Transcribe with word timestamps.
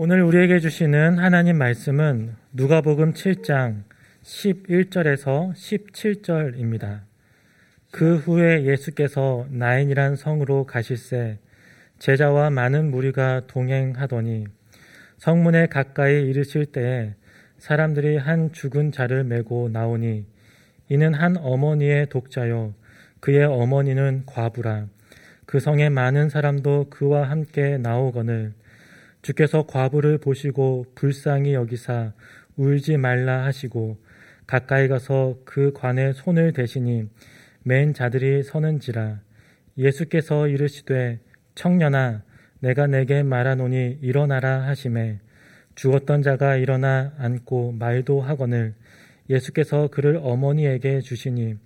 오늘 0.00 0.22
우리에게 0.22 0.60
주시는 0.60 1.18
하나님 1.18 1.58
말씀은 1.58 2.36
누가복음 2.52 3.14
7장 3.14 3.82
11절에서 4.22 5.52
17절입니다. 5.52 7.00
그 7.90 8.18
후에 8.18 8.62
예수께서 8.62 9.48
나인이란 9.50 10.14
성으로 10.14 10.66
가실새 10.66 11.40
제자와 11.98 12.50
많은 12.50 12.92
무리가 12.92 13.48
동행하더니 13.48 14.46
성문에 15.16 15.66
가까이 15.66 16.28
이르실 16.28 16.66
때에 16.66 17.16
사람들이 17.58 18.18
한 18.18 18.52
죽은 18.52 18.92
자를 18.92 19.24
메고 19.24 19.68
나오니 19.68 20.26
이는 20.90 21.12
한 21.12 21.36
어머니의 21.36 22.06
독자요 22.08 22.72
그의 23.18 23.46
어머니는 23.46 24.26
과부라 24.26 24.86
그 25.44 25.58
성에 25.58 25.88
많은 25.88 26.28
사람도 26.28 26.86
그와 26.88 27.28
함께 27.28 27.78
나오거늘 27.78 28.52
주께서 29.28 29.66
과부를 29.66 30.16
보시고 30.16 30.86
불쌍히 30.94 31.52
여기사 31.52 32.14
울지 32.56 32.96
말라 32.96 33.44
하시고 33.44 33.98
가까이 34.46 34.88
가서 34.88 35.36
그 35.44 35.74
관에 35.74 36.14
손을 36.14 36.54
대시니 36.54 37.10
맨 37.62 37.92
자들이 37.92 38.42
서는지라. 38.42 39.20
예수께서 39.76 40.48
이르시되 40.48 41.20
청년아 41.56 42.22
내가 42.60 42.86
내게 42.86 43.22
말하노니 43.22 43.98
일어나라 44.00 44.62
하심에 44.62 45.18
죽었던 45.74 46.22
자가 46.22 46.56
일어나 46.56 47.12
앉고 47.18 47.72
말도 47.72 48.22
하거늘 48.22 48.72
예수께서 49.28 49.88
그를 49.88 50.18
어머니에게 50.22 51.02
주시니 51.02 51.58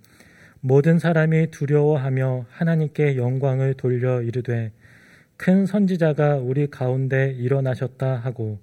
모든 0.59 0.99
사람이 0.99 1.51
두려워하며 1.51 2.47
하나님께 2.49 3.15
영광을 3.15 3.73
돌려 3.75 4.21
이르되 4.21 4.73
큰 5.43 5.65
선지자가 5.65 6.37
우리 6.37 6.67
가운데 6.67 7.35
일어나셨다 7.37 8.15
하고 8.15 8.59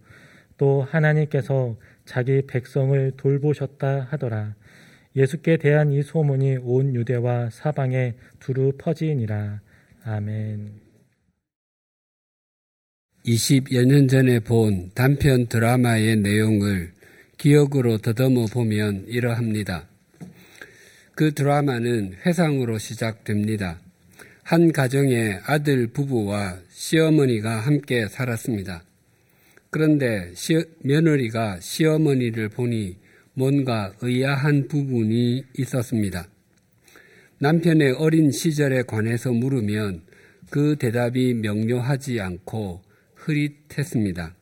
또 0.57 0.81
하나님께서 0.81 1.77
자기 2.07 2.41
백성을 2.47 3.13
돌보셨다 3.19 4.07
하더라. 4.11 4.55
예수께 5.15 5.59
대한 5.59 5.93
이 5.93 6.03
소문이 6.03 6.57
온 6.63 6.95
유대와 6.95 7.51
사방에 7.51 8.15
두루 8.39 8.73
퍼지니라. 8.79 9.61
아멘. 10.05 10.71
20여 13.27 13.85
년 13.85 14.09
전에 14.09 14.41
본 14.41 14.91
단편 14.95 15.49
드라마의 15.49 16.17
내용을 16.17 16.93
기억으로 17.37 17.99
더듬어 17.99 18.47
보면 18.47 19.05
이러합니다. 19.07 19.87
그 21.15 21.35
드라마는 21.35 22.15
회상으로 22.25 22.79
시작됩니다. 22.79 23.81
한 24.43 24.73
가정의 24.73 25.41
아들 25.45 25.87
부부와 25.89 26.59
시어머니가 26.71 27.61
함께 27.61 28.09
살았습니다. 28.09 28.83
그런데 29.71 30.33
시, 30.35 30.65
며느리가 30.83 31.61
시어머니를 31.61 32.49
보니 32.49 32.97
뭔가 33.35 33.93
의아한 34.01 34.67
부분이 34.69 35.45
있었습니다. 35.57 36.29
남편의 37.39 37.93
어린 37.93 38.33
시절에 38.33 38.83
관해서 38.83 39.33
물으면 39.33 40.03
그 40.51 40.77
대답이 40.79 41.35
명료하지 41.35 42.21
않고 42.21 42.83
흐릿했습니다. 43.15 44.35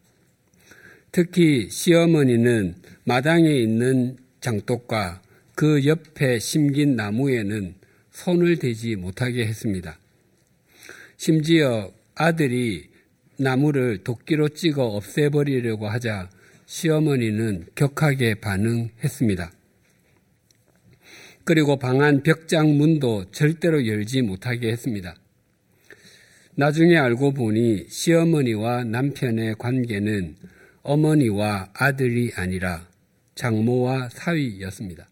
특히 1.13 1.69
시어머니는 1.71 2.77
마당에 3.05 3.51
있는 3.51 4.17
장독과 4.41 5.23
그 5.55 5.85
옆에 5.85 6.39
심긴 6.39 6.97
나무에는 6.97 7.75
손을 8.19 8.59
대지 8.59 8.97
못하게 8.97 9.47
했습니다. 9.47 9.97
심지어 11.17 11.93
아들이 12.17 12.91
나무를 13.37 13.99
도끼로 13.99 14.49
찍어 14.49 14.83
없애버리려고 14.87 15.89
하자 15.89 16.29
시어머니는 16.67 17.69
격하게 17.77 18.35
반응했습니다. 18.41 19.53
그리고 21.45 21.79
방 21.79 22.03
안 22.03 22.25
벽장 22.25 22.77
문도 22.77 23.31
절대로 23.31 23.87
열지 23.87 24.23
못하게 24.23 24.73
했습니다. 24.73 25.15
나중에 26.57 26.97
알고 26.97 27.35
보니 27.35 27.87
시어머니와 27.89 28.83
남편의 28.83 29.55
관계는 29.59 30.35
어머니와 30.83 31.71
아들이 31.73 32.33
아니라 32.35 32.89
장모와 33.37 34.09
사위였습니다. 34.09 35.09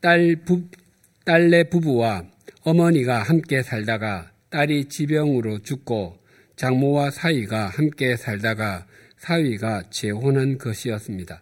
딸 0.00 0.36
부, 0.44 0.64
딸내 1.24 1.64
부부와 1.64 2.24
어머니가 2.62 3.22
함께 3.22 3.62
살다가 3.62 4.32
딸이 4.50 4.86
지병으로 4.86 5.60
죽고 5.60 6.18
장모와 6.56 7.10
사위가 7.10 7.68
함께 7.68 8.16
살다가 8.16 8.86
사위가 9.18 9.84
재혼한 9.90 10.58
것이었습니다. 10.58 11.40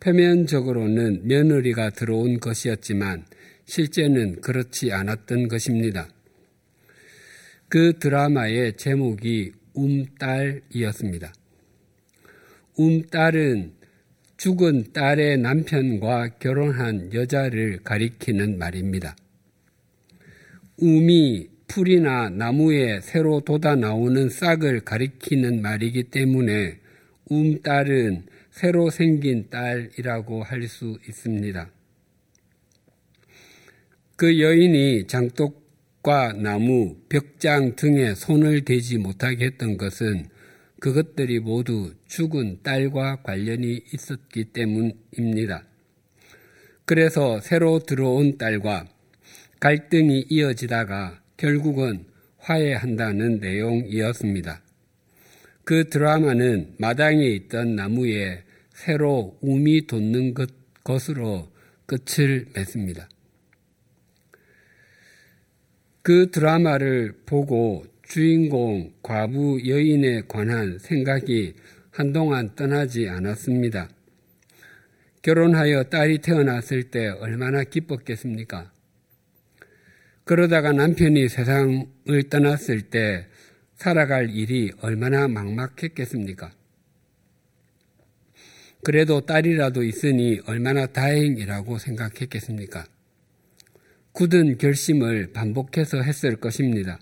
표면적으로는 0.00 1.26
며느리가 1.26 1.90
들어온 1.90 2.40
것이었지만 2.40 3.24
실제는 3.66 4.40
그렇지 4.40 4.92
않았던 4.92 5.48
것입니다. 5.48 6.08
그 7.68 7.98
드라마의 7.98 8.76
제목이 8.76 9.52
움딸이었습니다. 9.74 11.32
움딸은 12.76 13.75
죽은 14.36 14.92
딸의 14.92 15.38
남편과 15.38 16.38
결혼한 16.38 17.12
여자를 17.14 17.80
가리키는 17.82 18.58
말입니다. 18.58 19.16
움이 20.76 21.48
풀이나 21.68 22.28
나무에 22.28 23.00
새로 23.00 23.40
돋아 23.40 23.74
나오는 23.76 24.28
싹을 24.28 24.80
가리키는 24.80 25.62
말이기 25.62 26.04
때문에 26.04 26.78
움딸은 27.28 28.26
새로 28.50 28.90
생긴 28.90 29.48
딸이라고 29.50 30.42
할 30.42 30.68
수 30.68 30.98
있습니다. 31.08 31.70
그 34.16 34.40
여인이 34.40 35.06
장독 35.06 35.66
과 36.06 36.32
나무, 36.32 36.96
벽장 37.08 37.74
등에 37.74 38.14
손을 38.14 38.64
대지 38.64 38.96
못하게 38.96 39.46
했던 39.46 39.76
것은 39.76 40.28
그것들이 40.80 41.40
모두 41.40 41.94
죽은 42.06 42.60
딸과 42.62 43.22
관련이 43.22 43.84
있었기 43.92 44.44
때문입니다. 44.52 45.64
그래서 46.84 47.40
새로 47.40 47.78
들어온 47.80 48.38
딸과 48.38 48.86
갈등이 49.58 50.26
이어지다가 50.28 51.20
결국은 51.36 52.04
화해한다는 52.38 53.40
내용이었습니다. 53.40 54.62
그 55.64 55.88
드라마는 55.88 56.74
마당에 56.78 57.26
있던 57.26 57.74
나무에 57.74 58.44
새로 58.70 59.36
움이 59.40 59.86
돋는 59.86 60.34
것, 60.34 60.50
것으로 60.84 61.50
끝을 61.86 62.46
맺습니다. 62.54 63.08
그 66.02 66.30
드라마를 66.30 67.14
보고 67.26 67.84
주인공 68.08 68.92
과부 69.02 69.60
여인에 69.66 70.22
관한 70.28 70.78
생각이 70.78 71.54
한동안 71.90 72.54
떠나지 72.54 73.08
않았습니다. 73.08 73.88
결혼하여 75.22 75.84
딸이 75.84 76.18
태어났을 76.18 76.84
때 76.84 77.08
얼마나 77.08 77.64
기뻤겠습니까? 77.64 78.70
그러다가 80.22 80.72
남편이 80.72 81.28
세상을 81.28 82.22
떠났을 82.30 82.82
때 82.82 83.26
살아갈 83.74 84.30
일이 84.30 84.70
얼마나 84.82 85.26
막막했겠습니까? 85.26 86.52
그래도 88.84 89.20
딸이라도 89.22 89.82
있으니 89.82 90.40
얼마나 90.46 90.86
다행이라고 90.86 91.78
생각했겠습니까? 91.78 92.86
굳은 94.12 94.58
결심을 94.58 95.32
반복해서 95.32 96.02
했을 96.02 96.36
것입니다. 96.36 97.00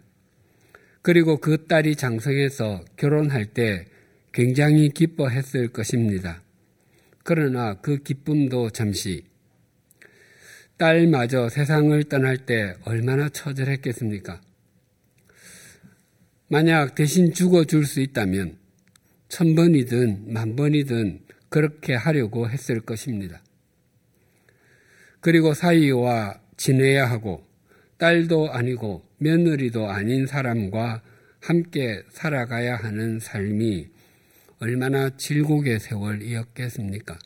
그리고 1.05 1.37
그 1.37 1.67
딸이 1.67 1.97
장성해서 1.97 2.83
결혼할 2.97 3.45
때 3.45 3.85
굉장히 4.33 4.89
기뻐했을 4.89 5.69
것입니다. 5.69 6.43
그러나 7.23 7.75
그 7.75 7.99
기쁨도 7.99 8.71
잠시 8.71 9.23
딸마저 10.79 11.51
세상을 11.51 12.03
떠날 12.05 12.39
때 12.39 12.75
얼마나 12.87 13.29
처절했겠습니까? 13.29 14.41
만약 16.49 16.95
대신 16.95 17.35
죽어줄 17.35 17.85
수 17.85 18.01
있다면 18.01 18.57
천 19.29 19.55
번이든 19.55 20.33
만 20.33 20.57
번이든 20.57 21.21
그렇게 21.51 21.95
하려고 21.95 22.49
했을 22.49 22.81
것입니다. 22.81 23.43
그리고 25.21 25.53
사이와 25.53 26.41
지내야 26.57 27.05
하고 27.05 27.45
딸도 27.99 28.53
아니고 28.53 29.03
며느리도 29.25 29.89
아닌 29.89 30.27
사람과 30.27 31.03
함께 31.41 32.03
살아가야 32.11 32.77
하는 32.77 33.19
삶이 33.19 33.89
얼마나 34.59 35.17
질곡의 35.17 35.81
세월이었겠습니까? 35.81 37.19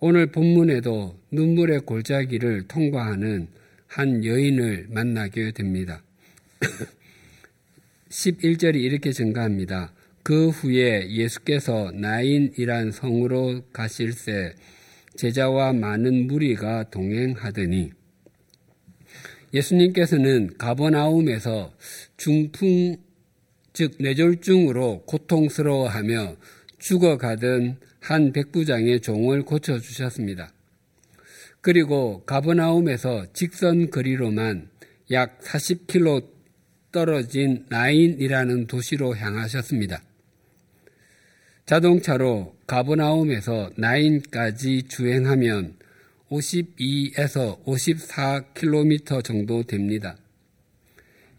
오늘 0.00 0.32
본문에도 0.32 1.18
눈물의 1.30 1.80
골짜기를 1.80 2.66
통과하는 2.66 3.48
한 3.86 4.24
여인을 4.24 4.86
만나게 4.88 5.52
됩니다. 5.52 6.02
11절이 8.08 8.76
이렇게 8.76 9.12
증가합니다. 9.12 9.92
그 10.22 10.48
후에 10.48 11.10
예수께서 11.10 11.90
나인이란 11.92 12.90
성으로 12.90 13.62
가실새 13.72 14.54
제자와 15.16 15.74
많은 15.74 16.26
무리가 16.26 16.90
동행하더니 16.90 17.92
예수님께서는 19.54 20.50
가버나움에서 20.58 21.72
중풍 22.16 22.96
즉 23.72 23.96
뇌졸중으로 23.98 25.04
고통스러워하며 25.06 26.36
죽어가던 26.78 27.78
한 28.00 28.32
백부장의 28.32 29.00
종을 29.00 29.42
고쳐 29.42 29.78
주셨습니다. 29.78 30.52
그리고 31.60 32.22
가버나움에서 32.24 33.26
직선 33.32 33.90
거리로만 33.90 34.68
약 35.10 35.40
40km 35.40 36.28
떨어진 36.92 37.64
나인이라는 37.70 38.66
도시로 38.66 39.16
향하셨습니다. 39.16 40.02
자동차로 41.66 42.54
가버나움에서 42.66 43.70
나인까지 43.76 44.84
주행하면 44.84 45.76
52에서 46.34 47.62
54km 47.64 49.22
정도 49.22 49.62
됩니다. 49.62 50.16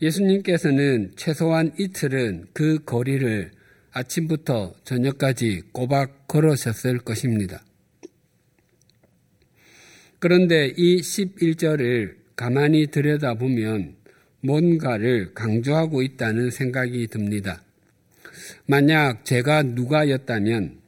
예수님께서는 0.02 1.12
최소한 1.16 1.74
이틀은 1.78 2.48
그 2.54 2.84
거리를 2.86 3.52
아침부터 3.92 4.76
저녁까지 4.84 5.64
꼬박 5.72 6.28
걸으셨을 6.28 7.00
것입니다. 7.00 7.64
그런데 10.20 10.74
이 10.76 11.00
11절을 11.00 12.16
가만히 12.36 12.88
들여다보면 12.88 13.96
뭔가를 14.42 15.34
강조하고 15.34 16.02
있다는 16.02 16.52
생각이 16.52 17.08
듭니다. 17.08 17.64
만약 18.66 19.24
제가 19.24 19.64
누가였다면 19.64 20.85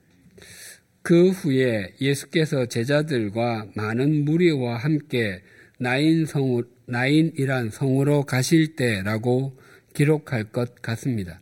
그 1.07 1.30
후에 1.30 1.94
예수께서 2.01 2.65
제자들과 2.65 3.68
많은 3.75 4.25
무리와 4.25 4.75
함께 4.75 5.42
나인성, 5.80 6.63
나인이란 6.86 7.69
성으로 7.69 8.24
가실 8.24 8.75
때라고 8.75 9.57
기록할 9.94 10.51
것 10.51 10.81
같습니다. 10.81 11.39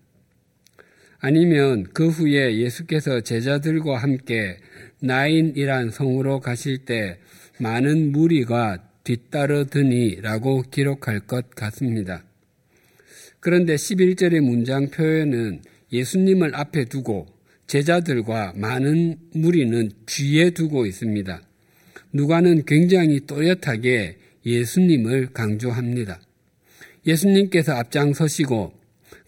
아니면 1.17 1.87
그 1.95 2.09
후에 2.09 2.57
예수께서 2.57 3.21
제자들과 3.21 3.97
함께 3.97 4.59
나인이란 4.99 5.89
성으로 5.89 6.41
가실 6.41 6.85
때 6.85 7.17
많은 7.59 8.11
무리가 8.11 8.87
뒤따르더니라고 9.03 10.61
기록할 10.69 11.21
것 11.21 11.49
같습니다. 11.55 12.23
그런데 13.39 13.73
11절의 13.73 14.41
문장 14.41 14.91
표현은 14.91 15.63
예수님을 15.91 16.53
앞에 16.53 16.85
두고 16.85 17.34
제자들과 17.67 18.53
많은 18.55 19.17
무리는 19.33 19.91
뒤에 20.05 20.51
두고 20.51 20.85
있습니다. 20.85 21.41
누가는 22.13 22.65
굉장히 22.65 23.21
또렷하게 23.25 24.17
예수님을 24.45 25.33
강조합니다. 25.33 26.19
예수님께서 27.05 27.73
앞장서시고 27.73 28.73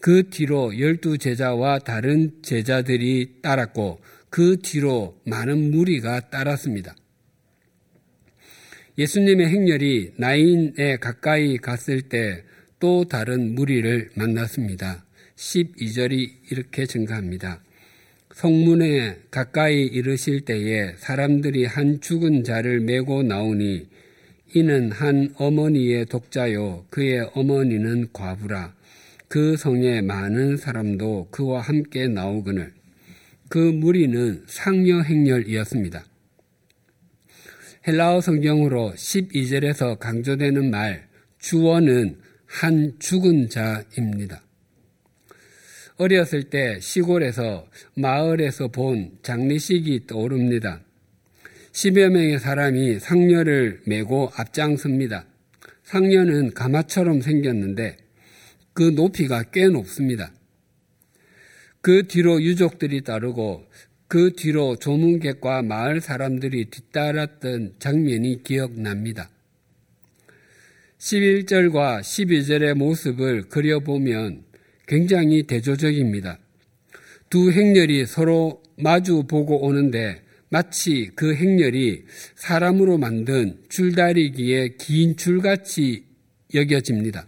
그 0.00 0.30
뒤로 0.30 0.78
열두 0.78 1.18
제자와 1.18 1.80
다른 1.80 2.32
제자들이 2.42 3.40
따랐고 3.42 4.00
그 4.30 4.58
뒤로 4.62 5.20
많은 5.24 5.70
무리가 5.70 6.30
따랐습니다. 6.30 6.94
예수님의 8.96 9.46
행렬이 9.48 10.12
나인에 10.16 10.96
가까이 10.98 11.56
갔을 11.56 12.02
때 12.02 12.48
또 12.78 13.04
다른 13.04 13.54
무리를 13.54 14.10
만났습니다. 14.14 15.04
12절이 15.36 16.30
이렇게 16.50 16.86
증가합니다. 16.86 17.60
성문에 18.38 19.16
가까이 19.32 19.84
이르실 19.84 20.42
때에 20.42 20.92
사람들이 20.98 21.64
한 21.64 22.00
죽은 22.00 22.44
자를 22.44 22.78
메고 22.78 23.24
나오니 23.24 23.88
이는 24.54 24.92
한 24.92 25.34
어머니의 25.38 26.06
독자요 26.06 26.86
그의 26.88 27.28
어머니는 27.34 28.10
과부라 28.12 28.76
그 29.26 29.56
성에 29.56 30.02
많은 30.02 30.56
사람도 30.56 31.30
그와 31.32 31.62
함께 31.62 32.06
나오거늘 32.06 32.72
그 33.48 33.58
무리는 33.58 34.44
상여 34.46 35.00
행렬이었습니다. 35.00 36.04
헬라어 37.88 38.20
성경으로 38.20 38.92
12절에서 38.94 39.98
강조되는 39.98 40.70
말 40.70 41.08
주어는 41.40 42.20
한 42.46 42.92
죽은 43.00 43.48
자입니다. 43.48 44.47
어렸을 45.98 46.44
때 46.44 46.78
시골에서 46.80 47.66
마을에서 47.94 48.68
본 48.68 49.18
장례식이 49.22 50.06
떠오릅니다. 50.06 50.80
10여 51.72 52.10
명의 52.10 52.38
사람이 52.38 53.00
상녀를 53.00 53.82
메고 53.84 54.30
앞장섭니다. 54.36 55.26
상녀는 55.82 56.54
가마처럼 56.54 57.20
생겼는데 57.20 57.96
그 58.72 58.82
높이가 58.94 59.42
꽤 59.42 59.66
높습니다. 59.66 60.32
그 61.80 62.06
뒤로 62.06 62.40
유족들이 62.42 63.02
따르고 63.02 63.64
그 64.06 64.32
뒤로 64.36 64.76
조문객과 64.76 65.62
마을 65.62 66.00
사람들이 66.00 66.66
뒤따랐던 66.70 67.74
장면이 67.80 68.44
기억납니다. 68.44 69.30
11절과 70.98 72.00
12절의 72.00 72.74
모습을 72.74 73.48
그려보면 73.48 74.47
굉장히 74.88 75.44
대조적입니다. 75.44 76.38
두 77.30 77.52
행렬이 77.52 78.06
서로 78.06 78.62
마주 78.76 79.24
보고 79.28 79.64
오는데 79.64 80.22
마치 80.48 81.10
그 81.14 81.34
행렬이 81.34 82.04
사람으로 82.34 82.96
만든 82.96 83.58
줄다리기의 83.68 84.78
긴 84.78 85.16
줄같이 85.16 86.04
여겨집니다. 86.54 87.26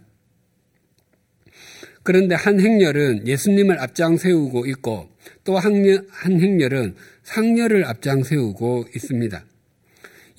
그런데 2.03 2.33
한 2.33 2.59
행렬은 2.59 3.27
예수님을 3.27 3.79
앞장 3.79 4.17
세우고 4.17 4.65
있고 4.65 5.07
또 5.43 5.57
한 5.57 6.41
행렬은 6.41 6.95
상렬을 7.23 7.85
앞장 7.85 8.23
세우고 8.23 8.85
있습니다. 8.95 9.45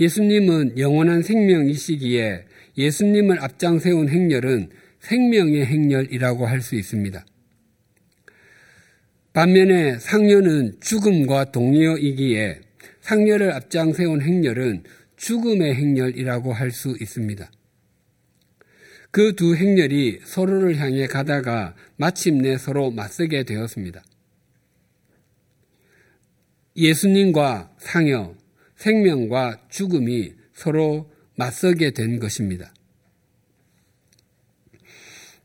예수님은 0.00 0.78
영원한 0.78 1.22
생명이시기에 1.22 2.44
예수님을 2.76 3.40
앞장 3.40 3.78
세운 3.78 4.08
행렬은 4.08 4.70
생명의 5.02 5.66
행렬이라고 5.66 6.46
할 6.46 6.62
수 6.62 6.76
있습니다. 6.76 7.24
반면에 9.32 9.98
상녀는 9.98 10.76
죽음과 10.80 11.52
동료이기에 11.52 12.60
상녀를 13.00 13.52
앞장 13.52 13.92
세운 13.92 14.20
행렬은 14.22 14.84
죽음의 15.16 15.74
행렬이라고 15.74 16.52
할 16.52 16.70
수 16.70 16.96
있습니다. 17.00 17.50
그 19.10 19.34
두 19.34 19.56
행렬이 19.56 20.20
서로를 20.24 20.78
향해 20.78 21.06
가다가 21.06 21.74
마침내 21.96 22.56
서로 22.56 22.90
맞서게 22.90 23.42
되었습니다. 23.42 24.02
예수님과 26.76 27.74
상여, 27.78 28.34
생명과 28.76 29.66
죽음이 29.68 30.32
서로 30.54 31.10
맞서게 31.36 31.90
된 31.90 32.18
것입니다. 32.18 32.72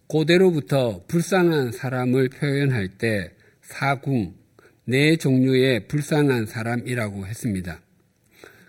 고대로부터 0.08 1.04
불쌍한 1.08 1.74
사람을 1.74 2.30
표현할 2.30 2.88
때 2.98 3.32
사궁, 3.62 4.36
네 4.86 5.18
종류의 5.18 5.88
불쌍한 5.90 6.46
사람이라고 6.46 7.28
했습니다. 7.28 7.82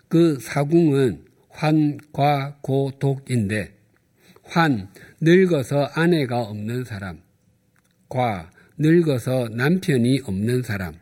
그 0.08 0.38
사궁은 0.40 1.24
환과 1.48 2.58
고독인데 2.62 3.72
환, 4.42 4.88
늙어서 5.20 5.84
아내가 5.94 6.40
없는 6.42 6.84
사람, 6.84 7.20
과, 8.08 8.50
늙어서 8.76 9.48
남편이 9.50 10.22
없는 10.24 10.62
사람, 10.62 10.94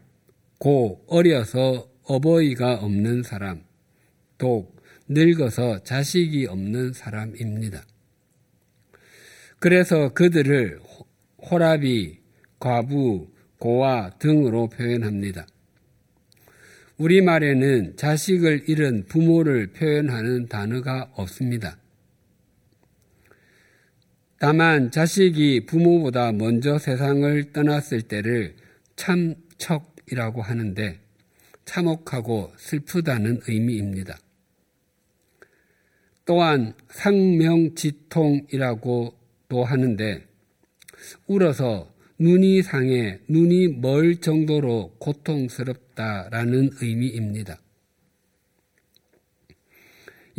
고, 0.59 1.03
어려서 1.07 1.89
어버이가 2.03 2.75
없는 2.75 3.23
사람, 3.23 3.63
독, 4.37 4.77
늙어서 5.09 5.83
자식이 5.83 6.47
없는 6.47 6.93
사람입니다. 6.93 7.85
그래서 9.67 10.11
그들을 10.11 10.79
호라비, 11.39 12.21
과부, 12.61 13.27
고아 13.59 14.11
등으로 14.11 14.69
표현합니다. 14.69 15.45
우리말에는 16.99 17.97
자식을 17.97 18.69
잃은 18.69 19.07
부모를 19.07 19.73
표현하는 19.73 20.47
단어가 20.47 21.11
없습니다. 21.17 21.79
다만 24.39 24.93
자식이 24.93 25.67
부모보다 25.67 26.31
먼저 26.31 26.79
세상을 26.79 27.53
떠났을 27.53 28.03
때를 28.03 28.55
참척이라고 28.95 30.43
하는데 30.43 31.01
참혹하고 31.65 32.53
슬프다는 32.57 33.41
의미입니다. 33.49 34.17
또한 36.25 36.73
상명지통이라고 36.91 38.47
도 39.49 39.65
하는데 39.65 40.25
울어서 41.27 41.93
눈이 42.19 42.63
상해 42.63 43.21
눈이 43.29 43.81
멀 43.81 44.17
정도로 44.17 44.95
고통스럽다라는 44.99 46.71
의미입니다. 46.81 47.59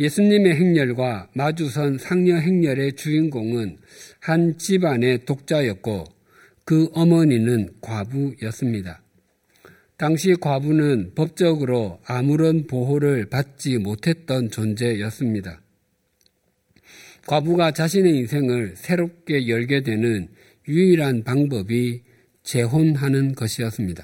예수님의 0.00 0.54
행렬과 0.54 1.30
마주선 1.34 1.98
상녀 1.98 2.36
행렬의 2.36 2.94
주인공은 2.94 3.78
한 4.20 4.56
집안의 4.58 5.24
독자였고 5.24 6.04
그 6.64 6.88
어머니는 6.92 7.70
과부였습니다. 7.80 9.02
당시 9.96 10.34
과부는 10.34 11.14
법적으로 11.16 11.98
아무런 12.04 12.68
보호를 12.68 13.26
받지 13.28 13.78
못했던 13.78 14.48
존재였습니다. 14.50 15.60
과부가 17.28 17.72
자신의 17.72 18.16
인생을 18.16 18.72
새롭게 18.74 19.48
열게 19.48 19.82
되는 19.82 20.28
유일한 20.66 21.24
방법이 21.24 22.02
재혼하는 22.42 23.34
것이었습니다. 23.34 24.02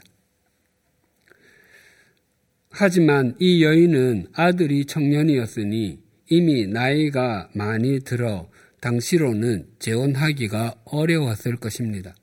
하지만 2.69 3.35
이 3.41 3.65
여인은 3.65 4.27
아들이 4.35 4.85
청년이었으니 4.85 6.01
이미 6.29 6.67
나이가 6.67 7.49
많이 7.55 8.01
들어 8.01 8.51
당시로는 8.81 9.69
재혼하기가 9.79 10.83
어려웠을 10.85 11.57
것입니다. 11.57 12.15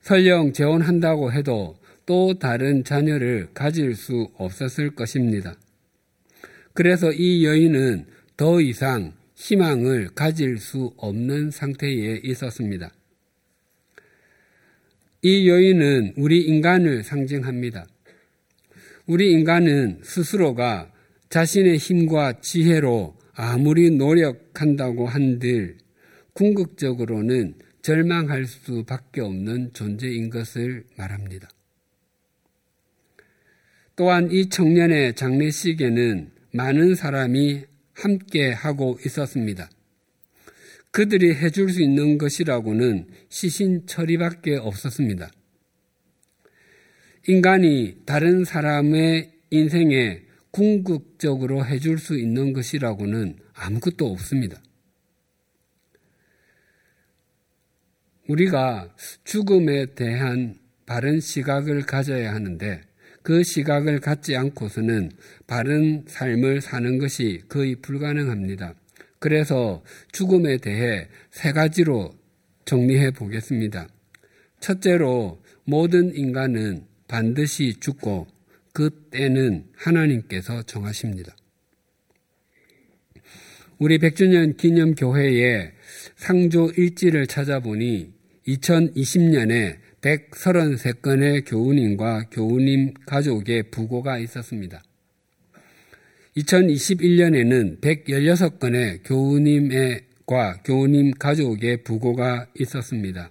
설령 0.00 0.54
재혼한다고 0.54 1.30
해도 1.30 1.76
또 2.06 2.38
다른 2.38 2.84
자녀를 2.84 3.48
가질 3.52 3.96
수 3.96 4.30
없었을 4.38 4.94
것입니다. 4.94 5.56
그래서 6.72 7.12
이 7.12 7.44
여인은 7.44 8.13
더 8.36 8.60
이상 8.60 9.12
희망을 9.34 10.08
가질 10.14 10.58
수 10.58 10.92
없는 10.96 11.50
상태에 11.50 12.20
있었습니다. 12.22 12.92
이 15.22 15.48
여인은 15.48 16.14
우리 16.16 16.42
인간을 16.42 17.02
상징합니다. 17.02 17.86
우리 19.06 19.32
인간은 19.32 20.00
스스로가 20.02 20.92
자신의 21.30 21.78
힘과 21.78 22.40
지혜로 22.40 23.16
아무리 23.34 23.90
노력한다고 23.90 25.06
한들 25.06 25.78
궁극적으로는 26.32 27.54
절망할 27.82 28.46
수밖에 28.46 29.20
없는 29.20 29.72
존재인 29.72 30.30
것을 30.30 30.84
말합니다. 30.96 31.48
또한 33.96 34.30
이 34.30 34.48
청년의 34.48 35.14
장례식에는 35.14 36.30
많은 36.52 36.94
사람이 36.94 37.64
함께 37.94 38.52
하고 38.52 38.98
있었습니다. 39.04 39.70
그들이 40.90 41.34
해줄 41.34 41.70
수 41.70 41.82
있는 41.82 42.18
것이라고는 42.18 43.08
시신 43.28 43.86
처리밖에 43.86 44.56
없었습니다. 44.56 45.30
인간이 47.26 48.02
다른 48.04 48.44
사람의 48.44 49.32
인생에 49.50 50.22
궁극적으로 50.50 51.64
해줄 51.64 51.98
수 51.98 52.16
있는 52.16 52.52
것이라고는 52.52 53.38
아무것도 53.54 54.06
없습니다. 54.06 54.62
우리가 58.28 58.94
죽음에 59.24 59.94
대한 59.94 60.58
바른 60.86 61.20
시각을 61.20 61.82
가져야 61.82 62.32
하는데 62.34 62.82
그 63.24 63.42
시각을 63.42 64.00
갖지 64.00 64.36
않고서는 64.36 65.10
바른 65.46 66.04
삶을 66.06 66.60
사는 66.60 66.98
것이 66.98 67.40
거의 67.48 67.74
불가능합니다. 67.76 68.74
그래서 69.18 69.82
죽음에 70.12 70.58
대해 70.58 71.08
세 71.30 71.52
가지로 71.52 72.14
정리해 72.66 73.12
보겠습니다. 73.12 73.88
첫째로 74.60 75.42
모든 75.64 76.14
인간은 76.14 76.84
반드시 77.08 77.80
죽고 77.80 78.26
그 78.74 78.90
때는 79.10 79.68
하나님께서 79.74 80.62
정하십니다. 80.64 81.34
우리 83.78 83.98
100주년 83.98 84.58
기념 84.58 84.94
교회의 84.94 85.72
상조 86.16 86.72
일지를 86.76 87.26
찾아보니 87.26 88.12
2020년에 88.46 89.78
133건의 90.04 91.46
교우님과 91.46 92.24
교우님 92.30 92.92
가족의 93.06 93.70
부고가 93.70 94.18
있었습니다. 94.18 94.82
2021년에는 96.36 97.80
116건의 97.80 99.00
교우님과 99.02 100.62
교우님 100.64 101.12
가족의 101.12 101.84
부고가 101.84 102.46
있었습니다. 102.58 103.30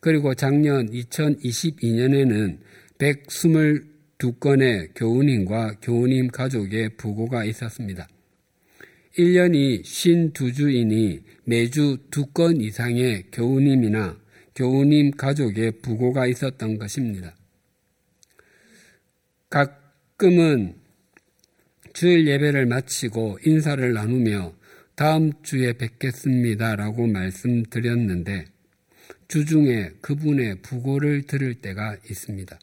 그리고 0.00 0.34
작년 0.34 0.90
2022년에는 0.90 2.58
122건의 2.98 4.90
교우님과 4.94 5.76
교우님 5.80 6.28
가족의 6.28 6.96
부고가 6.98 7.44
있었습니다. 7.46 8.06
1년이 9.16 9.82
52주이니 9.82 11.22
매주 11.44 11.96
2건 12.10 12.60
이상의 12.60 13.24
교우님이나 13.32 14.19
교우님 14.60 15.12
가족의 15.12 15.80
부고가 15.80 16.26
있었던 16.26 16.76
것입니다. 16.76 17.34
가끔은 19.48 20.74
주일 21.94 22.26
예배를 22.26 22.66
마치고 22.66 23.38
인사를 23.42 23.90
나누며 23.94 24.52
다음 24.96 25.32
주에 25.42 25.72
뵙겠습니다라고 25.72 27.06
말씀드렸는데 27.06 28.44
주중에 29.28 29.92
그분의 30.02 30.56
부고를 30.60 31.22
들을 31.22 31.54
때가 31.54 31.96
있습니다. 32.10 32.58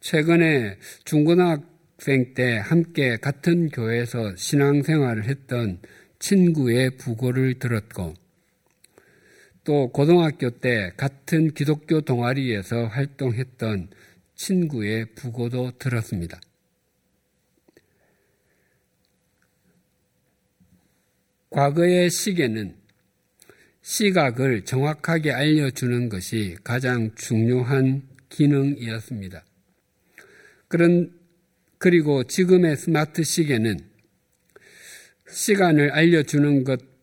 최근에 0.00 0.78
중고등학생 1.04 2.34
때 2.34 2.58
함께 2.58 3.18
같은 3.18 3.68
교회에서 3.68 4.34
신앙생활을 4.34 5.26
했던 5.26 5.80
친구의 6.18 6.96
부고를 6.96 7.60
들었고 7.60 8.23
또 9.64 9.88
고등학교 9.90 10.50
때 10.50 10.92
같은 10.96 11.52
기독교 11.52 12.02
동아리에서 12.02 12.86
활동했던 12.86 13.88
친구의 14.34 15.06
부고도 15.14 15.78
들었습니다. 15.78 16.38
과거의 21.48 22.10
시계는 22.10 22.76
시각을 23.80 24.64
정확하게 24.64 25.32
알려주는 25.32 26.08
것이 26.08 26.56
가장 26.64 27.14
중요한 27.14 28.02
기능이었습니다. 28.28 29.44
그런, 30.68 31.12
그리고 31.78 32.24
지금의 32.24 32.76
스마트 32.76 33.22
시계는 33.22 33.78
시간을 35.28 35.90
알려주는 35.92 36.64
것 36.64 36.93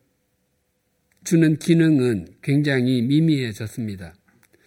주는 1.24 1.56
기능은 1.56 2.26
굉장히 2.42 3.02
미미해졌습니다. 3.02 4.14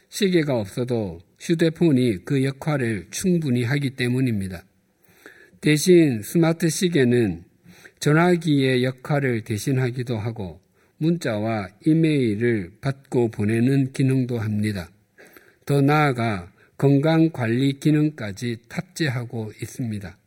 시계가 0.10 0.58
없어도 0.58 1.20
휴대폰이 1.40 2.20
그 2.24 2.44
역할을 2.44 3.08
충분히 3.12 3.64
하기 3.64 3.92
때문입니다. 3.92 4.64
대신 5.60 6.22
스마트 6.22 6.70
시계는 6.70 7.44
전화기의 8.00 8.84
역할을 8.84 9.42
대신하기도 9.42 10.18
하고 10.18 10.62
문자와 10.98 11.68
이메일을 11.86 12.72
받고 12.80 13.32
보내는 13.32 13.92
기능도 13.92 14.40
합니다. 14.40 14.90
더 15.66 15.82
나아가 15.82 16.52
건강 16.78 17.32
관리 17.32 17.80
기능까지 17.80 18.58
탑재하고 18.70 19.52
있습니다. 19.62 20.18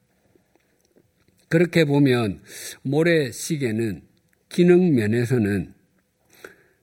그렇게 1.48 1.84
보면 1.84 2.40
모래시계는 2.82 4.02
기능 4.50 4.94
면에서는 4.94 5.77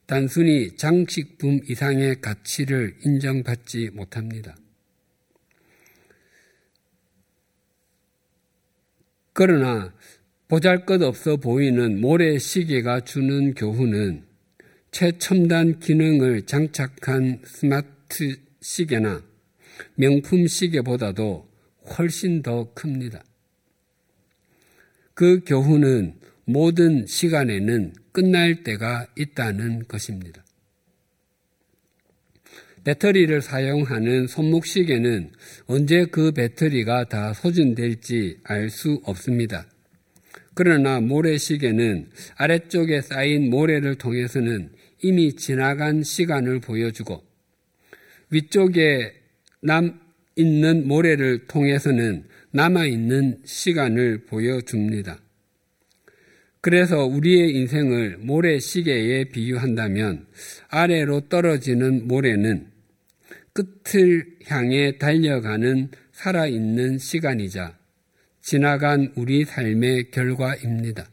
단순히 0.05 0.75
장식품 0.77 1.61
이상의 1.67 2.21
가치를 2.21 2.95
인정받지 3.03 3.89
못합니다. 3.93 4.55
그러나 9.33 9.93
보잘 10.47 10.85
것 10.85 11.01
없어 11.01 11.37
보이는 11.37 11.99
모래시계가 11.99 13.01
주는 13.01 13.53
교훈은 13.53 14.23
최첨단 14.91 15.79
기능을 15.79 16.43
장착한 16.45 17.41
스마트 17.43 18.39
시계나 18.61 19.23
명품 19.95 20.47
시계보다도 20.47 21.49
훨씬 21.97 22.41
더 22.41 22.71
큽니다. 22.73 23.23
그 25.13 25.41
교훈은 25.45 26.19
모든 26.45 27.05
시간에는 27.07 27.93
끝날 28.11 28.63
때가 28.63 29.07
있다는 29.17 29.87
것입니다. 29.87 30.43
배터리를 32.83 33.41
사용하는 33.41 34.27
손목시계는 34.27 35.31
언제 35.65 36.05
그 36.05 36.31
배터리가 36.31 37.05
다 37.05 37.33
소진될지 37.33 38.37
알 38.43 38.69
수 38.69 39.01
없습니다. 39.03 39.65
그러나 40.53 41.01
모래시계는 41.01 42.09
아래쪽에 42.37 43.01
쌓인 43.01 43.49
모래를 43.49 43.95
통해서는 43.95 44.69
이미 45.01 45.35
지나간 45.35 46.03
시간을 46.03 46.61
보여주고 46.61 47.23
위쪽에 48.29 49.13
남 49.61 49.99
있는 50.35 50.87
모래를 50.87 51.47
통해서는 51.47 52.25
남아 52.51 52.85
있는 52.85 53.41
시간을 53.43 54.25
보여줍니다. 54.25 55.24
그래서 56.65 57.05
우리의 57.05 57.51
인생을 57.57 58.17
모래시계에 58.21 59.25
비유한다면 59.25 60.25
아래로 60.69 61.29
떨어지는 61.29 62.07
모래는 62.07 62.65
끝을 63.53 64.25
향해 64.47 64.97
달려가는 64.97 65.91
살아있는 66.11 66.97
시간이자 66.97 67.77
지나간 68.41 69.13
우리 69.15 69.45
삶의 69.45 70.09
결과입니다. 70.09 71.07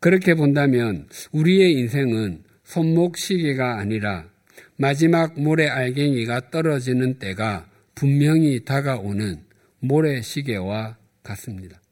그렇게 0.00 0.34
본다면 0.34 1.06
우리의 1.32 1.74
인생은 1.74 2.42
손목 2.64 3.18
시계가 3.18 3.80
아니라 3.80 4.30
마지막 4.78 5.38
모래 5.38 5.66
알갱이가 5.66 6.48
떨어지는 6.48 7.18
때가 7.18 7.68
분명히 7.94 8.64
다가오는 8.64 9.42
모래 9.80 10.22
시계와 10.22 10.96
같습니다. 11.22 11.83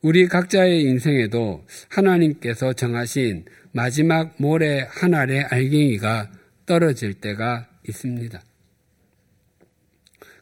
우리 0.00 0.28
각자의 0.28 0.82
인생에도 0.82 1.66
하나님께서 1.88 2.72
정하신 2.72 3.46
마지막 3.72 4.34
모래 4.38 4.86
한 4.88 5.12
알의 5.12 5.44
알갱이가 5.44 6.30
떨어질 6.66 7.14
때가 7.14 7.68
있습니다. 7.88 8.40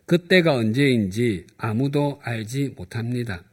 그때가 0.05 0.55
언제인지 0.55 1.47
아무도 1.57 2.21
알지 2.23 2.75
못합니다. 2.77 3.45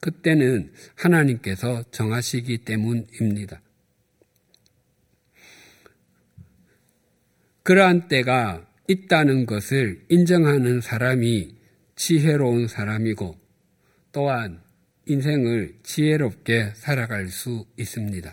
그때는 0.00 0.72
하나님께서 0.94 1.82
정하시기 1.90 2.58
때문입니다. 2.58 3.62
그러한 7.62 8.08
때가 8.08 8.66
있다는 8.88 9.46
것을 9.46 10.04
인정하는 10.10 10.82
사람이 10.82 11.56
지혜로운 11.96 12.68
사람이고 12.68 13.36
또한 14.12 14.65
인생을 15.06 15.76
지혜롭게 15.82 16.72
살아갈 16.74 17.28
수 17.28 17.64
있습니다. 17.78 18.32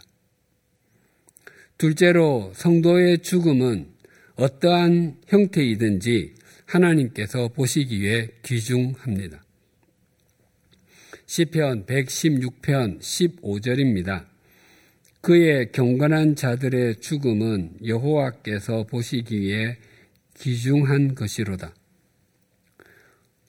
둘째로 1.78 2.52
성도의 2.56 3.20
죽음은 3.20 3.88
어떠한 4.36 5.22
형태이든지 5.28 6.34
하나님께서 6.66 7.50
보시기에 7.50 8.30
귀중합니다. 8.44 9.44
시편 11.26 11.86
116편 11.86 13.00
15절입니다. 13.00 14.26
그의 15.22 15.72
경건한 15.72 16.36
자들의 16.36 17.00
죽음은 17.00 17.78
여호와께서 17.86 18.84
보시기에 18.84 19.78
귀중한 20.40 21.16
것이로다. 21.16 21.74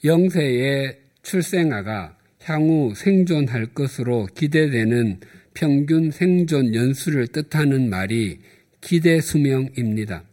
영세의 0.05 1.01
출생아가 1.23 2.17
향후 2.45 2.95
생존할 2.95 3.67
것으로 3.67 4.27
기대되는 4.35 5.21
평균 5.55 6.11
생존 6.11 6.75
연수를 6.75 7.29
뜻하는 7.29 7.89
말이 7.89 8.41
기대 8.81 9.21
수명입니다. 9.21 10.25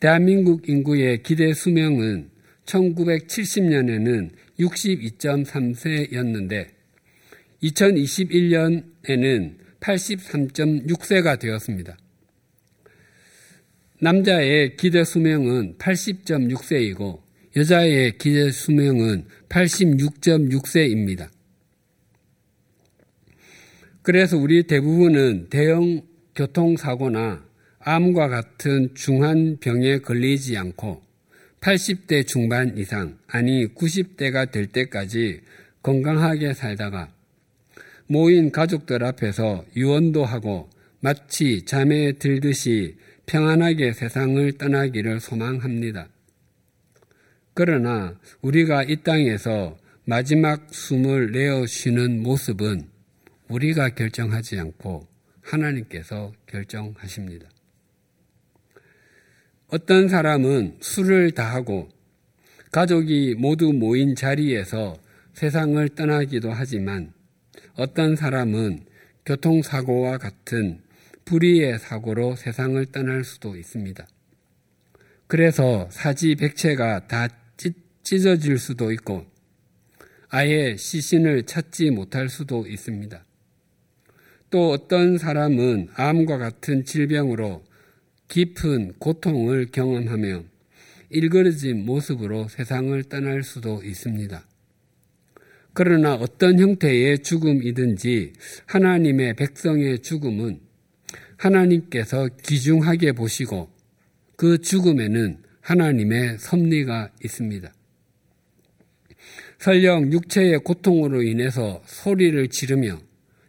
대한민국 0.00 0.68
인구의 0.68 1.22
기대 1.22 1.54
수명은 1.54 2.30
1970년에는 2.66 4.30
62.3세였는데 4.60 6.66
2021년에는 7.62 9.54
83.6세가 9.80 11.38
되었습니다. 11.38 11.96
남자의 14.00 14.76
기대 14.76 15.04
수명은 15.04 15.78
80.6세이고 15.78 17.27
여자의 17.58 18.16
기대 18.18 18.52
수명은 18.52 19.24
86.6세입니다. 19.48 21.28
그래서 24.02 24.38
우리 24.38 24.62
대부분은 24.62 25.48
대형 25.50 26.02
교통사고나 26.36 27.44
암과 27.80 28.28
같은 28.28 28.94
중한 28.94 29.56
병에 29.58 29.98
걸리지 29.98 30.56
않고 30.56 31.02
80대 31.60 32.24
중반 32.28 32.78
이상, 32.78 33.18
아니 33.26 33.66
90대가 33.74 34.52
될 34.52 34.68
때까지 34.68 35.40
건강하게 35.82 36.54
살다가 36.54 37.08
모인 38.06 38.52
가족들 38.52 39.02
앞에서 39.02 39.64
유언도 39.74 40.24
하고 40.24 40.70
마치 41.00 41.64
잠에 41.64 42.12
들듯이 42.12 42.94
평안하게 43.26 43.94
세상을 43.94 44.52
떠나기를 44.58 45.18
소망합니다. 45.18 46.08
그러나 47.58 48.16
우리가 48.40 48.84
이 48.84 49.02
땅에서 49.02 49.76
마지막 50.04 50.72
숨을 50.72 51.32
내어 51.32 51.66
쉬는 51.66 52.22
모습은 52.22 52.88
우리가 53.48 53.96
결정하지 53.96 54.60
않고 54.60 55.08
하나님께서 55.40 56.32
결정하십니다. 56.46 57.48
어떤 59.66 60.06
사람은 60.06 60.76
술을 60.78 61.32
다하고 61.32 61.88
가족이 62.70 63.34
모두 63.36 63.72
모인 63.72 64.14
자리에서 64.14 64.96
세상을 65.34 65.88
떠나기도 65.96 66.52
하지만 66.52 67.12
어떤 67.74 68.14
사람은 68.14 68.84
교통사고와 69.26 70.18
같은 70.18 70.80
불의의 71.24 71.80
사고로 71.80 72.36
세상을 72.36 72.86
떠날 72.92 73.24
수도 73.24 73.56
있습니다. 73.56 74.06
그래서 75.26 75.88
사지 75.90 76.36
백체가 76.36 77.08
다 77.08 77.26
찢어질 78.08 78.56
수도 78.56 78.90
있고 78.90 79.26
아예 80.30 80.76
시신을 80.78 81.42
찾지 81.42 81.90
못할 81.90 82.30
수도 82.30 82.66
있습니다. 82.66 83.22
또 84.48 84.70
어떤 84.70 85.18
사람은 85.18 85.88
암과 85.92 86.38
같은 86.38 86.86
질병으로 86.86 87.62
깊은 88.28 88.94
고통을 88.94 89.66
경험하며 89.72 90.42
일그러진 91.10 91.84
모습으로 91.84 92.48
세상을 92.48 93.02
떠날 93.10 93.42
수도 93.42 93.82
있습니다. 93.82 94.42
그러나 95.74 96.14
어떤 96.14 96.58
형태의 96.58 97.18
죽음이든지 97.18 98.32
하나님의 98.64 99.36
백성의 99.36 99.98
죽음은 99.98 100.60
하나님께서 101.36 102.30
귀중하게 102.42 103.12
보시고 103.12 103.68
그 104.36 104.56
죽음에는 104.56 105.42
하나님의 105.60 106.38
섭리가 106.38 107.10
있습니다. 107.22 107.74
설령 109.58 110.12
육체의 110.12 110.58
고통으로 110.60 111.22
인해서 111.22 111.82
소리를 111.86 112.48
지르며 112.48 112.98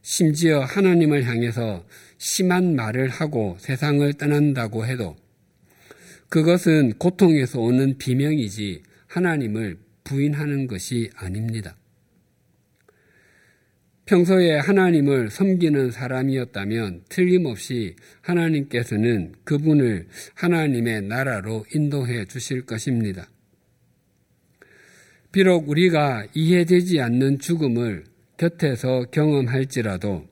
심지어 0.02 0.62
하나님을 0.62 1.24
향해서 1.26 1.86
심한 2.18 2.76
말을 2.76 3.10
하고 3.10 3.58
세상을 3.60 4.12
떠난다고 4.14 4.86
해도 4.86 5.16
그것은 6.30 6.94
고통에서 6.94 7.60
오는 7.60 7.98
비명이지 7.98 8.84
하나님을 9.08 9.78
부인하는 10.04 10.68
것이 10.68 11.10
아닙니다. 11.16 11.76
평소에 14.06 14.58
하나님을 14.58 15.30
섬기는 15.30 15.92
사람이었다면 15.92 17.04
틀림없이 17.10 17.96
하나님께서는 18.22 19.34
그분을 19.44 20.08
하나님의 20.34 21.04
나라로 21.04 21.66
인도해 21.76 22.26
주실 22.26 22.66
것입니다. 22.66 23.30
비록 25.32 25.70
우리가 25.70 26.26
이해되지 26.34 27.02
않는 27.02 27.38
죽음을 27.38 28.04
곁에서 28.38 29.06
경험할지라도 29.12 30.28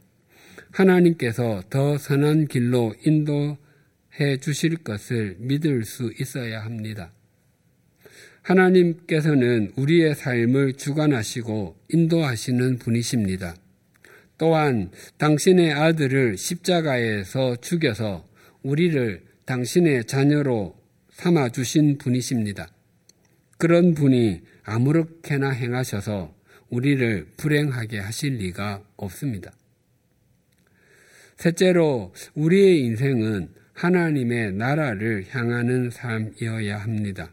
하나님께서 0.71 1.61
더 1.69 1.99
선한 1.99 2.47
길로 2.47 2.95
인도해 3.05 4.37
주실 4.41 4.77
것을 4.77 5.35
믿을 5.39 5.83
수 5.85 6.11
있어야 6.19 6.63
합니다. 6.63 7.11
하나님께서는 8.41 9.73
우리의 9.75 10.15
삶을 10.15 10.73
주관하시고 10.73 11.75
인도하시는 11.89 12.79
분이십니다. 12.79 13.55
또한 14.39 14.89
당신의 15.17 15.73
아들을 15.73 16.37
십자가에서 16.37 17.57
죽여서 17.57 18.27
우리를 18.63 19.21
당신의 19.45 20.05
자녀로 20.05 20.75
삼아 21.11 21.49
주신 21.49 21.97
분이십니다. 21.99 22.67
그런 23.57 23.93
분이 23.93 24.41
아무렇게나 24.67 25.51
행하셔서 25.51 26.35
우리를 26.69 27.25
불행하게 27.37 27.99
하실 27.99 28.33
리가 28.35 28.83
없습니다. 28.97 29.53
셋째로 31.37 32.13
우리의 32.35 32.81
인생은 32.81 33.53
하나님의 33.73 34.53
나라를 34.53 35.25
향하는 35.29 35.89
삶이어야 35.89 36.79
합니다. 36.79 37.31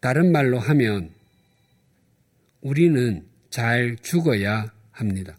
다른 0.00 0.32
말로 0.32 0.58
하면 0.58 1.10
우리는 2.60 3.24
잘 3.50 3.96
죽어야 4.02 4.72
합니다. 4.90 5.36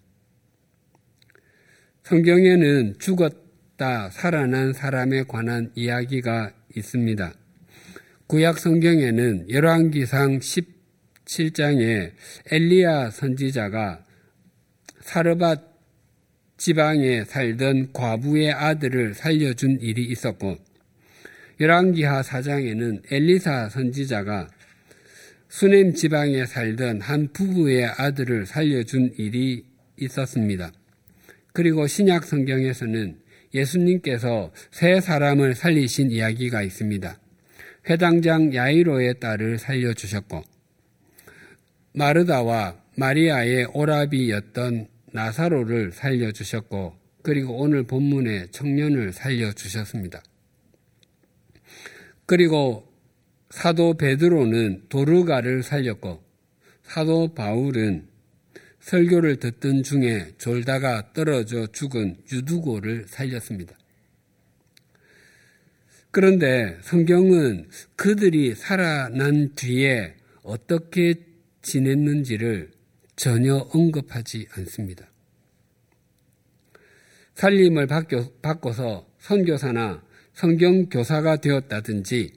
성경에는 2.04 3.00
죽었다 3.00 4.10
살아난 4.12 4.72
사람에 4.72 5.24
관한 5.24 5.72
이야기가 5.76 6.54
있습니다. 6.76 7.34
구약 8.28 8.60
성경에는 8.60 9.50
열왕기상 9.50 10.40
17장에 10.40 12.12
엘리야 12.52 13.10
선지자가 13.12 14.04
사르밧 15.00 15.80
지방에 16.58 17.24
살던 17.24 17.94
과부의 17.94 18.52
아들을 18.52 19.14
살려준 19.14 19.80
일이 19.80 20.04
있었고 20.04 20.58
열왕기하 21.62 22.22
4장에는 22.22 23.04
엘리사 23.10 23.70
선지자가 23.70 24.50
수넴 25.48 25.94
지방에 25.94 26.46
살던 26.46 27.00
한 27.00 27.32
부부의 27.32 27.86
아들을 27.86 28.46
살려준 28.46 29.14
일이 29.18 29.64
있었습니다. 30.02 30.74
그리고 31.54 31.88
신약 31.88 32.26
성경에서는 32.26 33.20
예수님께서 33.54 34.52
세 34.70 35.00
사람을 35.00 35.56
살리신 35.56 36.12
이야기가 36.12 36.62
있습니다. 36.64 37.22
회당장 37.90 38.54
야이로의 38.54 39.20
딸을 39.20 39.60
살려주셨고 39.60 40.44
마르다와 41.94 42.78
마리아의 42.96 43.68
오라비였던 43.74 44.88
나사로를 45.14 45.94
살려주셨고 45.94 46.96
그리고 47.22 47.58
오늘 47.58 47.84
본문의 47.84 48.50
청년을 48.52 49.14
살려주셨습니다. 49.14 50.22
그리고 52.26 52.92
사도 53.50 53.94
베드로는 53.94 54.88
도르가를 54.90 55.64
살렸고 55.64 56.22
사도 56.84 57.34
바울은 57.34 58.08
설교를 58.82 59.38
듣던 59.38 59.84
중에 59.84 60.34
졸다가 60.38 61.14
떨어져 61.14 61.68
죽은 61.68 62.18
유두고를 62.32 63.06
살렸습니다. 63.08 63.77
그런데 66.12 66.78
성경은 66.82 67.70
그들이 67.96 68.56
살아난 68.56 69.54
뒤에 69.56 70.16
어떻게 70.42 71.16
지냈는지를 71.62 72.72
전혀 73.16 73.56
언급하지 73.56 74.48
않습니다. 74.52 75.06
살림을 77.36 77.88
바꿔서 78.42 79.08
선교사나 79.20 80.04
성경교사가 80.34 81.38
되었다든지 81.38 82.34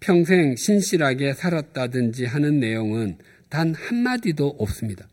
평생 0.00 0.56
신실하게 0.56 1.34
살았다든지 1.34 2.24
하는 2.24 2.60
내용은 2.60 3.18
단 3.48 3.74
한마디도 3.74 4.56
없습니다. 4.58 5.08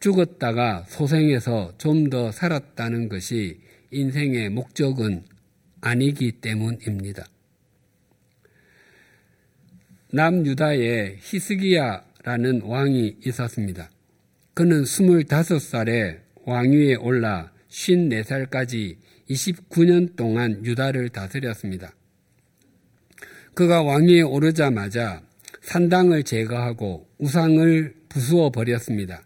죽었다가 0.00 0.84
소생해서 0.88 1.74
좀 1.78 2.08
더 2.10 2.30
살았다는 2.32 3.08
것이 3.08 3.60
인생의 3.90 4.50
목적은 4.50 5.24
아니기 5.80 6.32
때문입니다. 6.32 7.26
남유다에 10.10 11.18
히스기야라는 11.20 12.62
왕이 12.62 13.18
있었습니다. 13.26 13.90
그는 14.54 14.82
25살에 14.82 16.20
왕위에 16.44 16.94
올라 16.94 17.52
54살까지 17.68 18.96
29년 19.28 20.16
동안 20.16 20.64
유다를 20.64 21.10
다스렸습니다. 21.10 21.94
그가 23.54 23.82
왕위에 23.82 24.22
오르자마자 24.22 25.22
산당을 25.60 26.22
제거하고 26.22 27.06
우상을 27.18 27.94
부수어 28.08 28.50
버렸습니다. 28.50 29.22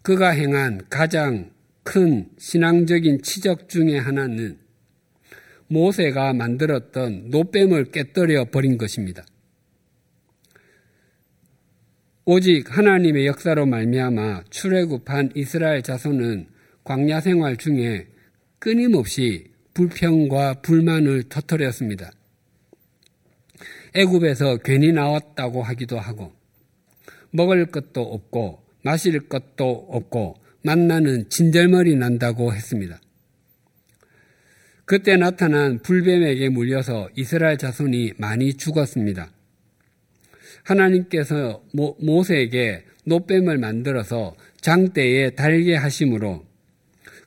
그가 0.00 0.30
행한 0.30 0.86
가장 0.88 1.50
큰 1.82 2.28
신앙적인 2.38 3.22
치적 3.22 3.68
중의 3.68 4.00
하나는 4.00 4.61
모세가 5.72 6.34
만들었던 6.34 7.30
노뱀을 7.30 7.90
깨뜨려 7.92 8.46
버린 8.50 8.76
것입니다. 8.76 9.24
오직 12.24 12.76
하나님의 12.76 13.26
역사로 13.26 13.66
말미암아 13.66 14.44
출애굽한 14.50 15.32
이스라엘 15.34 15.82
자손은 15.82 16.46
광야 16.84 17.20
생활 17.20 17.56
중에 17.56 18.06
끊임없이 18.58 19.50
불평과 19.74 20.60
불만을 20.60 21.24
터뜨렸습니다. 21.28 22.12
애굽에서 23.94 24.58
괜히 24.58 24.92
나왔다고 24.92 25.62
하기도 25.62 25.98
하고 25.98 26.32
먹을 27.30 27.66
것도 27.66 28.02
없고 28.02 28.62
마실 28.84 29.28
것도 29.28 29.88
없고 29.90 30.36
만나는 30.62 31.28
진절머리 31.30 31.96
난다고 31.96 32.52
했습니다. 32.52 33.00
그때 34.92 35.16
나타난 35.16 35.78
불뱀에게 35.78 36.50
물려서 36.50 37.08
이스라엘 37.16 37.56
자손이 37.56 38.12
많이 38.18 38.52
죽었습니다. 38.52 39.32
하나님께서 40.64 41.64
모세에게 41.72 42.84
노뱀을 43.06 43.56
만들어서 43.56 44.36
장대에 44.60 45.30
달게 45.30 45.76
하심으로 45.76 46.44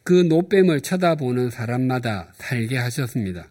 그 0.04 0.13
노뱀을 0.13 0.82
쳐다보는 0.82 1.49
사람마다 1.49 2.32
살게 2.36 2.78
하셨습니다. 2.78 3.49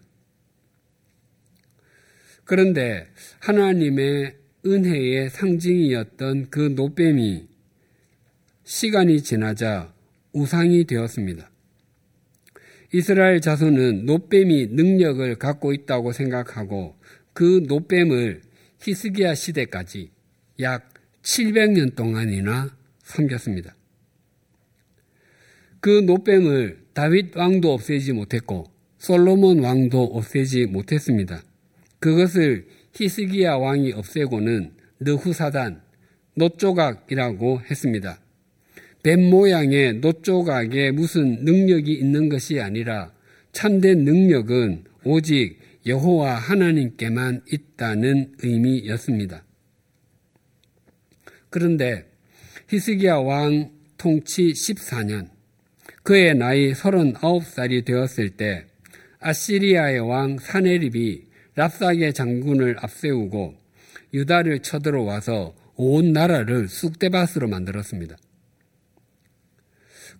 그런데 2.45 3.09
하나님의 3.39 4.33
은혜의 4.65 5.29
상징이었던 5.29 6.51
그 6.51 6.73
노뱀이 6.73 7.49
시간이 8.63 9.23
지나자 9.23 9.93
우상이 10.31 10.85
되었습니다. 10.85 11.49
이스라엘 12.97 13.41
자손은 13.41 14.05
노뱀이 14.05 14.67
능력을 14.67 15.35
갖고 15.35 15.73
있다고 15.73 16.13
생각하고 16.13 16.95
그 17.33 17.65
노뱀을 17.67 18.41
히스기야 18.79 19.35
시대까지 19.35 20.11
약 20.61 20.93
700년 21.21 21.97
동안이나 21.97 22.73
섬겼습니다. 23.03 23.75
그 25.81 26.03
노뱀을 26.05 26.85
다윗 26.93 27.35
왕도 27.35 27.73
없애지 27.73 28.13
못했고 28.13 28.71
솔로몬 28.97 29.59
왕도 29.59 30.01
없애지 30.01 30.67
못했습니다. 30.67 31.43
그것을 31.99 32.65
히스기야 32.93 33.55
왕이 33.55 33.91
없애고는 33.91 34.71
느후사단, 35.01 35.81
노조각이라고 36.35 37.59
했습니다. 37.69 38.21
뱀 39.05 39.21
모양의 39.29 39.99
노조각에 39.99 40.89
무슨 40.89 41.45
능력이 41.45 41.93
있는 41.93 42.27
것이 42.27 42.59
아니라 42.59 43.13
참된 43.51 44.03
능력은 44.03 44.85
오직 45.03 45.59
여호와 45.85 46.33
하나님께만 46.33 47.43
있다는 47.47 48.33
의미였습니다. 48.39 49.43
그런데 51.51 52.09
히스기야 52.67 53.17
왕 53.17 53.69
통치 53.99 54.45
14년, 54.53 55.29
그의 56.01 56.33
나이 56.33 56.73
39살이 56.73 57.85
되었을 57.85 58.31
때 58.31 58.65
아시리아의 59.19 59.99
왕 59.99 60.39
사네립이 60.39 61.25
랍사게 61.53 62.11
장군을 62.11 62.77
앞세우고 62.79 63.53
유다를 64.15 64.63
쳐들어와서 64.63 65.53
온 65.75 66.11
나라를 66.11 66.67
쑥대밭으로 66.67 67.47
만들었습니다. 67.47 68.17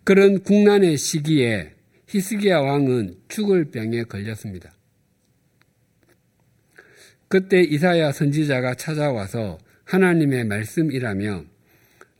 그런 0.06 0.44
국난의 0.44 0.98
시기에 0.98 1.72
히스기야 2.08 2.60
왕은 2.60 3.16
죽을 3.28 3.72
병에 3.72 4.04
걸렸습니다. 4.04 4.72
그때 7.28 7.64
이사야 7.64 8.12
선지자가 8.12 8.76
찾아와서 8.76 9.58
하나님의 9.86 10.46
말씀이라며 10.46 11.46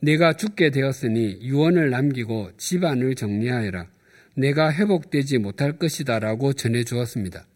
내가 0.00 0.32
죽게 0.32 0.70
되었으니 0.70 1.38
유언을 1.42 1.90
남기고 1.90 2.56
집안을 2.56 3.14
정리하여라. 3.14 3.86
내가 4.34 4.72
회복되지 4.72 5.38
못할 5.38 5.78
것이다 5.78 6.18
라고 6.18 6.54
전해 6.54 6.82
주었습니다. 6.82 7.46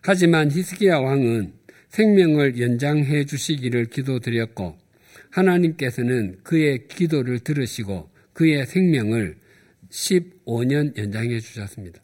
하지만 0.00 0.50
히스기야 0.50 0.98
왕은 0.98 1.52
생명을 1.90 2.60
연장해 2.60 3.24
주시기를 3.24 3.84
기도드렸고 3.84 4.76
하나님께서는 5.30 6.40
그의 6.42 6.88
기도를 6.88 7.38
들으시고 7.38 8.10
그의 8.32 8.66
생명을 8.66 9.36
15년 9.90 10.96
연장해 10.96 11.40
주셨습니다. 11.40 12.00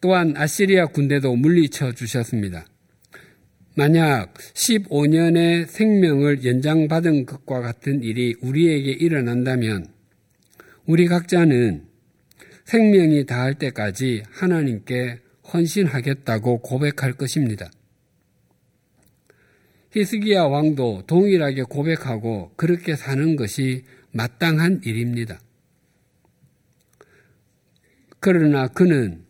또한 0.00 0.34
아시리아 0.36 0.86
군대도 0.86 1.36
물리쳐 1.36 1.92
주셨습니다. 1.92 2.66
만약 3.76 4.34
15년의 4.34 5.66
생명을 5.66 6.44
연장받은 6.44 7.26
것과 7.26 7.60
같은 7.60 8.02
일이 8.02 8.34
우리에게 8.40 8.90
일어난다면 8.92 9.86
우리 10.86 11.06
각자는 11.06 11.84
생명이 12.64 13.26
닿을 13.26 13.54
때까지 13.54 14.22
하나님께 14.30 15.18
헌신하겠다고 15.52 16.62
고백할 16.62 17.12
것입니다. 17.14 17.70
히스기야 19.92 20.44
왕도 20.44 21.04
동일하게 21.06 21.64
고백하고 21.64 22.52
그렇게 22.56 22.94
사는 22.94 23.36
것이 23.36 23.84
마땅한 24.12 24.82
일입니다. 24.84 25.40
그러나 28.20 28.68
그는 28.68 29.24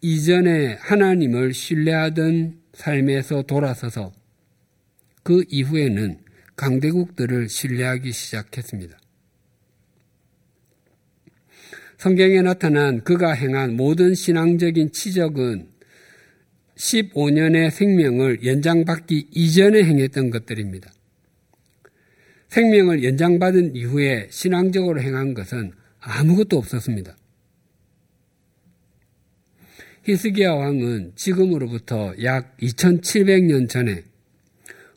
이전에 0.00 0.74
하나님을 0.80 1.54
신뢰하던 1.54 2.60
삶에서 2.74 3.42
돌아서서 3.42 4.12
그 5.22 5.44
이후에는 5.48 6.18
강대국들을 6.56 7.48
신뢰하기 7.48 8.12
시작했습니다. 8.12 8.98
성경에 11.98 12.42
나타난 12.42 13.04
그가 13.04 13.32
행한 13.32 13.76
모든 13.76 14.14
신앙적인 14.14 14.90
치적은 14.90 15.71
15년의 16.82 17.70
생명을 17.70 18.44
연장받기 18.44 19.28
이전에 19.30 19.84
행했던 19.84 20.30
것들입니다. 20.30 20.92
생명을 22.48 23.04
연장받은 23.04 23.76
이후에 23.76 24.26
신앙적으로 24.30 25.00
행한 25.00 25.32
것은 25.34 25.72
아무것도 26.00 26.58
없었습니다. 26.58 27.16
히스기야 30.02 30.52
왕은 30.52 31.12
지금으로부터 31.14 32.14
약 32.24 32.56
2700년 32.58 33.68
전에 33.68 34.02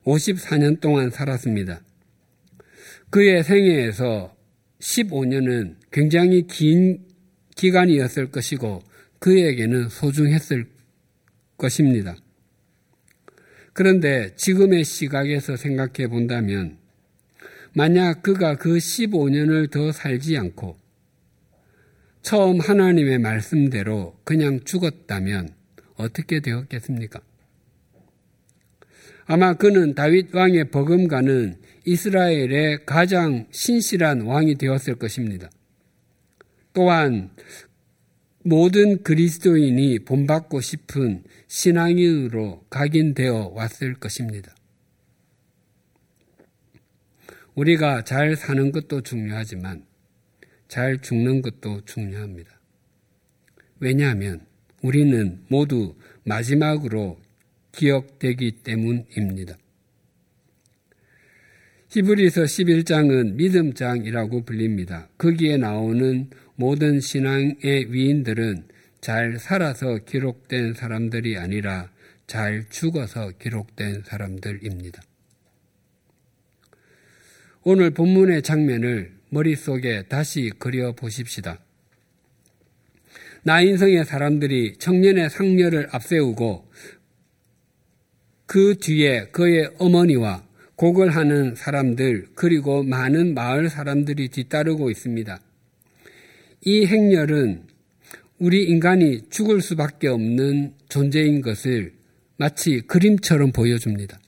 54년 0.03 0.81
동안 0.81 1.11
살았습니다. 1.11 1.81
그의 3.11 3.43
생애에서 3.43 4.35
15년은 4.79 5.75
굉장히 5.91 6.47
긴 6.47 7.05
기간이었을 7.55 8.31
것이고 8.31 8.81
그에게는 9.19 9.89
소중했을 9.89 10.74
것입니다. 11.57 12.15
그런데 13.73 14.33
지금의 14.35 14.85
시각에서 14.85 15.57
생각해 15.57 16.07
본다면 16.07 16.77
만약 17.73 18.23
그가 18.23 18.55
그 18.55 18.77
15년을 18.77 19.69
더 19.69 19.91
살지 19.91 20.37
않고 20.37 20.77
처음 22.21 22.59
하나님의 22.59 23.19
말씀대로 23.19 24.17
그냥 24.23 24.61
죽었다면 24.63 25.49
어떻게 25.95 26.39
되었겠습니까? 26.39 27.19
아마 29.25 29.53
그는 29.53 29.93
다윗 29.93 30.33
왕의 30.33 30.71
버금가는 30.71 31.55
이스라엘의 31.85 32.85
가장 32.85 33.47
신실한 33.51 34.21
왕이 34.21 34.55
되었을 34.55 34.95
것입니다. 34.95 35.49
또한 36.73 37.29
모든 38.47 39.01
그리스도인이 39.01 39.97
본받고 40.05 40.61
싶은 40.61 41.23
신앙인으로 41.47 42.63
각인되어 42.69 43.53
왔을 43.55 43.95
것입니다. 43.95 44.53
우리가 47.55 48.03
잘 48.03 48.35
사는 48.35 48.71
것도 48.71 49.01
중요하지만 49.01 49.83
잘 50.67 51.01
죽는 51.01 51.41
것도 51.41 51.85
중요합니다. 51.85 52.59
왜냐하면 53.79 54.45
우리는 54.83 55.43
모두 55.47 55.95
마지막으로 56.23 57.19
기억되기 57.71 58.59
때문입니다. 58.61 59.57
히브리서 61.89 62.43
11장은 62.43 63.33
믿음장이라고 63.33 64.45
불립니다. 64.45 65.09
거기에 65.17 65.57
나오는 65.57 66.29
모든 66.55 66.99
신앙의 66.99 67.91
위인들은 67.91 68.67
잘 69.01 69.37
살아서 69.37 69.99
기록된 70.05 70.73
사람들이 70.73 71.37
아니라 71.37 71.89
잘 72.27 72.65
죽어서 72.69 73.31
기록된 73.39 74.03
사람들입니다. 74.03 75.01
오늘 77.63 77.91
본문의 77.91 78.41
장면을 78.41 79.13
머릿속에 79.29 80.03
다시 80.07 80.51
그려 80.57 80.93
보십시다. 80.93 81.59
나인성의 83.43 84.05
사람들이 84.05 84.77
청년의 84.77 85.29
상녀를 85.29 85.89
앞세우고 85.91 86.67
그 88.47 88.77
뒤에 88.79 89.27
그의 89.27 89.69
어머니와 89.77 90.45
곡을 90.75 91.15
하는 91.15 91.55
사람들 91.55 92.29
그리고 92.35 92.83
많은 92.83 93.33
마을 93.33 93.69
사람들이 93.69 94.29
뒤따르고 94.29 94.89
있습니다. 94.89 95.39
이 96.67 96.87
행렬은 96.87 97.67
우리 98.39 98.63
인간이 98.63 99.21
죽을 99.29 99.61
수밖에 99.61 100.07
없는 100.07 100.73
존재인 100.89 101.41
것을 101.41 101.93
마치 102.37 102.81
그림처럼 102.81 103.51
보여줍니다. 103.51 104.19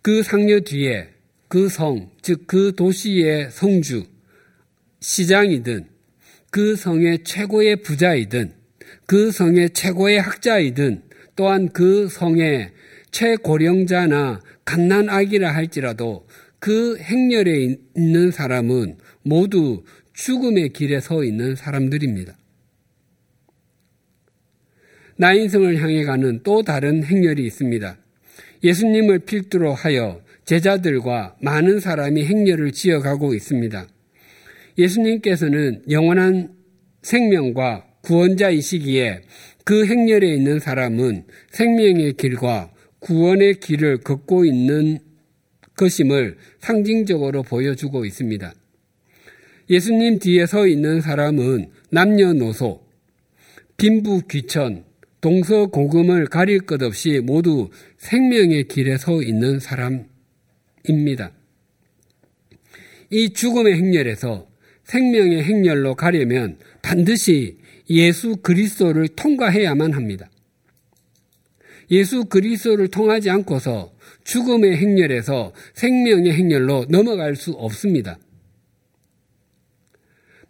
그 0.00 0.22
상녀 0.22 0.60
뒤에 0.60 1.08
그 1.48 1.68
성, 1.68 2.12
즉 2.22 2.46
그 2.46 2.72
도시의 2.76 3.50
성주, 3.50 4.04
시장이든 5.00 5.88
그 6.52 6.76
성의 6.76 7.24
최고의 7.24 7.82
부자이든 7.82 8.52
그 9.06 9.32
성의 9.32 9.70
최고의 9.70 10.20
학자이든 10.20 11.02
또한 11.34 11.68
그 11.72 12.06
성의 12.08 12.70
최고령자나 13.10 14.40
갓난아기라 14.64 15.52
할지라도 15.52 16.28
그 16.60 16.96
행렬에 16.98 17.76
있는 17.96 18.30
사람은 18.30 18.98
모두 19.22 19.84
죽음의 20.18 20.70
길에 20.70 20.98
서 21.00 21.22
있는 21.22 21.54
사람들입니다. 21.54 22.36
나인성을 25.16 25.80
향해 25.80 26.04
가는 26.04 26.40
또 26.42 26.62
다른 26.62 27.04
행렬이 27.04 27.44
있습니다. 27.46 27.96
예수님을 28.64 29.20
필두로 29.20 29.72
하여 29.74 30.20
제자들과 30.44 31.36
많은 31.40 31.78
사람이 31.78 32.24
행렬을 32.24 32.72
지어가고 32.72 33.32
있습니다. 33.32 33.86
예수님께서는 34.76 35.84
영원한 35.88 36.52
생명과 37.02 37.86
구원자이시기에 38.02 39.22
그 39.64 39.86
행렬에 39.86 40.34
있는 40.34 40.58
사람은 40.58 41.26
생명의 41.50 42.14
길과 42.14 42.72
구원의 42.98 43.60
길을 43.60 43.98
걷고 43.98 44.44
있는 44.44 44.98
것임을 45.76 46.38
상징적으로 46.58 47.44
보여주고 47.44 48.04
있습니다. 48.04 48.52
예수님 49.70 50.18
뒤에 50.18 50.46
서 50.46 50.66
있는 50.66 51.00
사람은 51.00 51.70
남녀노소, 51.90 52.82
빈부귀천, 53.76 54.84
동서고금을 55.20 56.26
가릴 56.26 56.60
것 56.60 56.82
없이 56.82 57.20
모두 57.22 57.68
생명의 57.98 58.68
길에 58.68 58.96
서 58.96 59.22
있는 59.22 59.60
사람입니다. 59.60 61.32
이 63.10 63.30
죽음의 63.30 63.74
행렬에서 63.74 64.48
생명의 64.84 65.42
행렬로 65.42 65.96
가려면 65.96 66.58
반드시 66.82 67.58
예수 67.90 68.36
그리스도를 68.36 69.08
통과해야만 69.08 69.92
합니다. 69.92 70.30
예수 71.90 72.24
그리스도를 72.26 72.88
통하지 72.88 73.30
않고서 73.30 73.92
죽음의 74.24 74.76
행렬에서 74.76 75.52
생명의 75.74 76.32
행렬로 76.32 76.86
넘어갈 76.88 77.34
수 77.34 77.52
없습니다. 77.52 78.18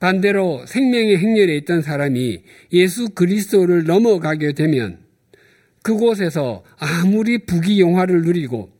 반대로 0.01 0.65
생명의 0.67 1.19
행렬에 1.19 1.57
있던 1.59 1.83
사람이 1.83 2.43
예수 2.73 3.11
그리스도를 3.11 3.85
넘어가게 3.85 4.53
되면 4.53 4.99
그곳에서 5.83 6.65
아무리 6.79 7.39
부귀영화를 7.39 8.23
누리고 8.23 8.71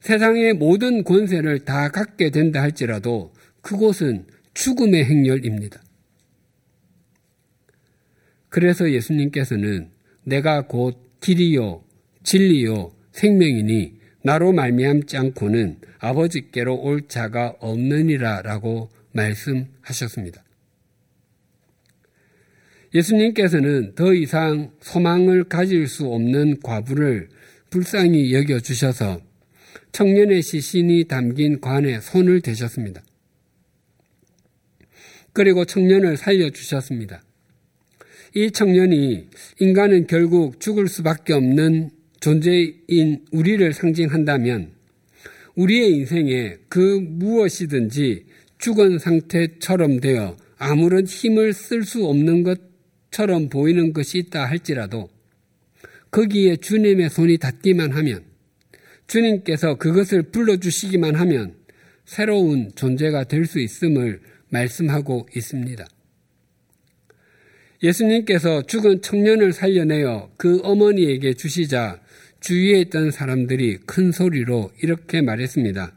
세상의 0.00 0.54
모든 0.54 1.04
권세를 1.04 1.60
다 1.60 1.88
갖게 1.88 2.30
된다 2.30 2.60
할지라도 2.60 3.32
그곳은 3.62 4.26
죽음의 4.54 5.04
행렬입니다. 5.04 5.82
그래서 8.48 8.90
예수님께서는 8.90 9.90
내가 10.24 10.66
곧 10.66 10.96
길이요 11.20 11.82
진리요 12.22 12.92
생명이니 13.12 13.94
나로 14.22 14.52
말미암지 14.52 15.16
않고는 15.16 15.78
아버지께로 15.98 16.76
올 16.76 17.08
자가 17.08 17.56
없느니라라고 17.60 18.90
말씀하셨습니다. 19.14 20.44
예수님께서는 22.94 23.94
더 23.94 24.14
이상 24.14 24.72
소망을 24.80 25.44
가질 25.44 25.88
수 25.88 26.06
없는 26.06 26.60
과부를 26.60 27.28
불쌍히 27.70 28.32
여겨 28.34 28.60
주셔서 28.60 29.20
청년의 29.90 30.42
시신이 30.42 31.04
담긴 31.04 31.60
관에 31.60 32.00
손을 32.00 32.40
대셨습니다. 32.40 33.02
그리고 35.32 35.64
청년을 35.64 36.16
살려 36.16 36.50
주셨습니다. 36.50 37.22
이 38.36 38.50
청년이 38.50 39.28
인간은 39.60 40.06
결국 40.06 40.60
죽을 40.60 40.88
수밖에 40.88 41.32
없는 41.32 41.90
존재인 42.20 43.24
우리를 43.32 43.72
상징한다면 43.72 44.72
우리의 45.56 45.92
인생에 45.92 46.56
그 46.68 47.00
무엇이든지 47.00 48.24
죽은 48.64 48.98
상태처럼 48.98 50.00
되어 50.00 50.38
아무런 50.56 51.04
힘을 51.04 51.52
쓸 51.52 51.84
수 51.84 52.06
없는 52.06 52.44
것처럼 52.44 53.50
보이는 53.50 53.92
것이 53.92 54.16
있다 54.16 54.46
할지라도 54.46 55.10
거기에 56.10 56.56
주님의 56.56 57.10
손이 57.10 57.36
닿기만 57.36 57.92
하면 57.92 58.24
주님께서 59.06 59.74
그것을 59.74 60.22
불러주시기만 60.30 61.14
하면 61.14 61.56
새로운 62.06 62.70
존재가 62.74 63.24
될 63.24 63.44
수 63.44 63.60
있음을 63.60 64.22
말씀하고 64.48 65.28
있습니다. 65.36 65.84
예수님께서 67.82 68.62
죽은 68.62 69.02
청년을 69.02 69.52
살려내어 69.52 70.30
그 70.38 70.60
어머니에게 70.62 71.34
주시자 71.34 72.00
주위에 72.40 72.80
있던 72.80 73.10
사람들이 73.10 73.80
큰 73.84 74.10
소리로 74.10 74.72
이렇게 74.82 75.20
말했습니다. 75.20 75.92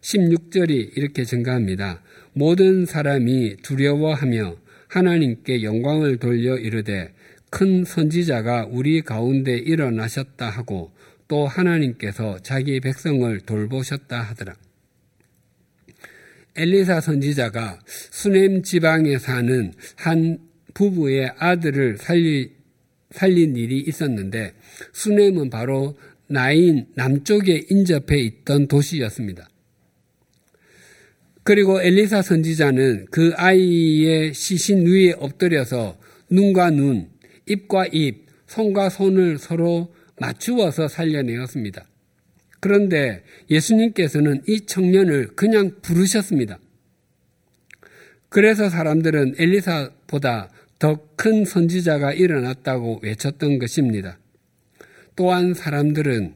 16절이 0.00 0.96
이렇게 0.96 1.24
증가합니다. 1.24 2.03
모든 2.34 2.84
사람이 2.84 3.58
두려워하며 3.62 4.56
하나님께 4.88 5.62
영광을 5.62 6.18
돌려 6.18 6.56
이르되 6.58 7.12
큰 7.48 7.84
선지자가 7.84 8.66
우리 8.70 9.02
가운데 9.02 9.56
일어나셨다 9.56 10.50
하고 10.50 10.92
또 11.28 11.46
하나님께서 11.46 12.40
자기 12.40 12.80
백성을 12.80 13.40
돌보셨다 13.40 14.20
하더라. 14.20 14.54
엘리사 16.56 17.00
선지자가 17.00 17.78
수넴 17.86 18.64
지방에 18.64 19.18
사는 19.18 19.72
한 19.96 20.38
부부의 20.74 21.32
아들을 21.38 21.98
살리, 21.98 22.52
살린 23.10 23.56
일이 23.56 23.78
있었는데 23.80 24.54
수넴은 24.92 25.50
바로 25.50 25.96
나인 26.26 26.86
남쪽에 26.94 27.66
인접해 27.70 28.18
있던 28.18 28.66
도시였습니다. 28.66 29.48
그리고 31.44 31.80
엘리사 31.80 32.22
선지자는 32.22 33.06
그 33.10 33.32
아이의 33.36 34.34
시신 34.34 34.86
위에 34.86 35.12
엎드려서 35.18 35.98
눈과 36.30 36.70
눈, 36.70 37.10
입과 37.46 37.86
입, 37.92 38.26
손과 38.46 38.88
손을 38.88 39.38
서로 39.38 39.94
맞추어서 40.18 40.88
살려내었습니다. 40.88 41.86
그런데 42.60 43.22
예수님께서는 43.50 44.42
이 44.48 44.64
청년을 44.66 45.36
그냥 45.36 45.72
부르셨습니다. 45.82 46.58
그래서 48.30 48.68
사람들은 48.68 49.34
엘리사보다 49.38 50.50
더 50.78 51.14
큰 51.24 51.46
선지자가 51.46 52.12
일어났다고 52.12 53.00
외쳤던 53.02 53.58
것입니다. 53.58 54.18
또한 55.16 55.54
사람들은 55.54 56.34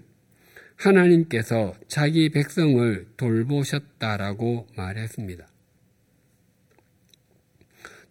하나님께서 0.79 1.75
자기 1.89 2.31
백성을 2.31 3.07
돌보셨다라고 3.17 4.69
말했습니다. 4.77 5.47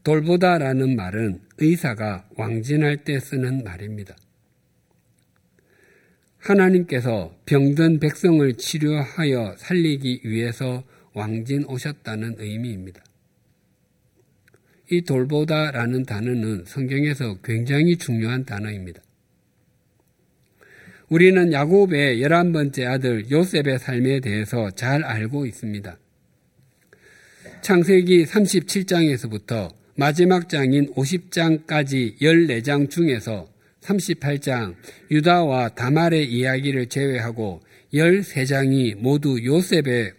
돌보다라는 0.04 0.96
말은 0.96 1.42
의사가 1.58 2.30
왕진할 2.36 3.04
때 3.04 3.20
쓰는 3.20 3.64
말입니다. 3.64 4.16
하나님께서 6.38 7.36
병든 7.46 8.00
백성을 8.00 8.54
치료하여 8.54 9.56
살리기 9.58 10.22
위해서 10.24 10.84
왕진 11.14 11.66
오셨다는 11.66 12.36
의미입니다. 12.38 13.04
이 14.90 15.02
돌보다라는 15.02 16.04
단어는 16.06 16.64
성경에서 16.66 17.42
굉장히 17.42 17.98
중요한 17.98 18.46
단어입니다. 18.46 19.02
우리는 21.10 21.54
야곱의 21.54 22.22
열한 22.22 22.52
번째 22.52 22.86
아들 22.86 23.32
요셉의 23.32 23.80
삶에 23.80 24.20
대해서 24.20 24.70
잘 24.72 25.06
알고 25.06 25.46
있습니다. 25.46 25.98
창세기 27.62 28.26
37장에서부터 28.26 29.74
마지막 29.96 30.50
장인 30.50 30.94
50장까지 30.94 32.20
14장 32.20 32.90
중에서 32.90 33.48
38장 33.80 34.76
유다와 35.10 35.70
다말의 35.70 36.30
이야기를 36.30 36.88
제외하고 36.88 37.62
13장이 37.94 38.98
모두 38.98 39.42
요셉에 39.44 40.12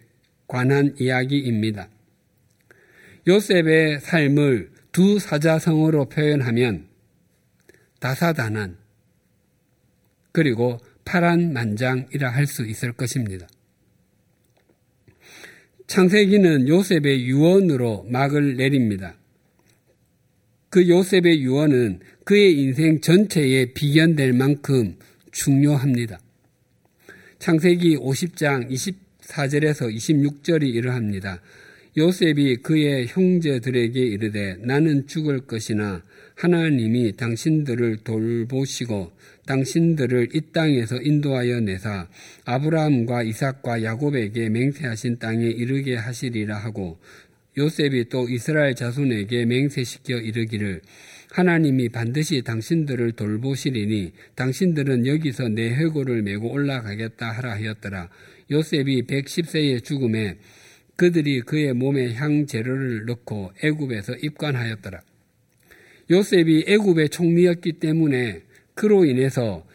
관한 0.47 0.95
이야기입니다. 0.99 1.87
요셉의 3.27 3.99
삶을 3.99 4.71
두 4.91 5.19
사자성어로 5.19 6.09
표현하면 6.09 6.87
다사다난 7.99 8.75
그리고 10.31 10.77
파란 11.05 11.53
만장이라 11.53 12.29
할 12.29 12.45
수 12.45 12.65
있을 12.65 12.93
것입니다. 12.93 13.47
창세기는 15.87 16.67
요셉의 16.67 17.25
유언으로 17.25 18.05
막을 18.09 18.57
내립니다. 18.57 19.17
그 20.69 20.87
요셉의 20.87 21.41
유언은 21.41 22.01
그의 22.25 22.59
인생 22.59 23.01
전체에 23.01 23.73
비견될 23.73 24.33
만큼 24.33 24.97
중요합니다. 25.31 26.19
창세기 27.39 27.97
50장 27.97 28.69
24절에서 28.69 29.91
26절이 29.91 30.63
이러합니다. 30.75 31.41
요셉이 31.97 32.57
그의 32.57 33.07
형제들에게 33.07 33.99
이르되 33.99 34.57
나는 34.59 35.07
죽을 35.07 35.39
것이나 35.39 36.03
하나님이 36.39 37.17
당신들을 37.17 37.97
돌보시고 38.05 39.11
당신들을 39.45 40.29
이 40.33 40.41
땅에서 40.53 41.01
인도하여 41.01 41.59
내사 41.59 42.07
아브라함과 42.45 43.23
이삭과 43.23 43.83
야곱에게 43.83 44.47
맹세하신 44.47 45.19
땅에 45.19 45.47
이르게 45.47 45.95
하시리라 45.95 46.55
하고 46.57 46.97
요셉이 47.57 48.07
또 48.07 48.29
이스라엘 48.29 48.73
자손에게 48.73 49.43
맹세시켜 49.47 50.15
이르기를 50.15 50.81
하나님이 51.31 51.89
반드시 51.89 52.41
당신들을 52.41 53.11
돌보시리니 53.11 54.13
당신들은 54.35 55.07
여기서 55.07 55.49
내 55.49 55.69
회고를 55.75 56.21
메고 56.21 56.49
올라가겠다 56.49 57.31
하라 57.31 57.51
하였더라. 57.55 58.09
요셉이 58.49 59.03
110세의 59.07 59.83
죽음에 59.83 60.37
그들이 60.95 61.41
그의 61.41 61.73
몸에 61.73 62.13
향재료를 62.13 63.05
넣고 63.07 63.51
애굽에서 63.61 64.15
입관하였더라. 64.15 65.01
요셉이 66.09 66.65
애굽의 66.67 67.09
총리였기 67.09 67.73
때문에 67.73 68.43
그로 68.73 69.05
인해서 69.05 69.65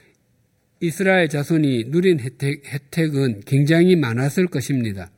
이스라엘 0.80 1.28
자손이 1.28 1.84
누린 1.88 2.20
혜택, 2.20 2.64
혜택은 2.66 3.42
굉장히 3.46 3.96
많았을 3.96 4.46
것입니다. 4.48 5.10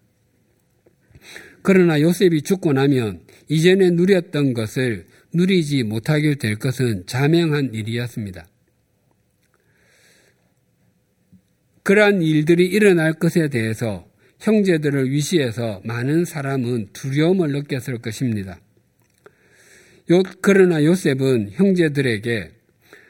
그러나 1.63 2.01
요셉이 2.01 2.43
죽고 2.43 2.73
나면 2.75 3.21
이전에 3.49 3.91
누렸던 3.91 4.55
것을 4.55 5.07
누리지 5.33 5.83
못하게 5.83 6.37
될 6.37 6.57
것은 6.57 7.05
자명한 7.07 7.75
일이었습니다. 7.75 8.47
그러한 11.83 12.23
일들이 12.23 12.67
일어날 12.67 13.13
것에 13.13 13.49
대해서 13.49 14.09
형제들을 14.41 15.11
위시해서 15.11 15.81
많은 15.85 16.25
사람은 16.25 16.89
두려움을 16.93 17.53
느꼈을 17.53 17.99
것입니다. 17.99 18.61
요, 20.11 20.23
그러나 20.41 20.85
요셉은 20.85 21.51
형제들에게 21.53 22.53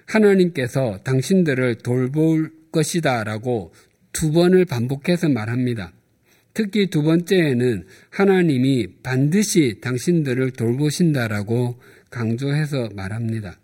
하나님께서 0.06 0.98
당신들을 1.04 1.76
돌볼 1.76 2.52
것이다 2.72 3.24
라고 3.24 3.72
두 4.12 4.32
번을 4.32 4.64
반복해서 4.64 5.28
말합니다. 5.28 5.92
특히 6.54 6.86
두 6.86 7.02
번째에는 7.02 7.86
하나님이 8.08 9.02
반드시 9.02 9.78
당신들을 9.82 10.52
돌보신다라고 10.52 11.78
강조해서 12.08 12.88
말합니다. 12.94 13.60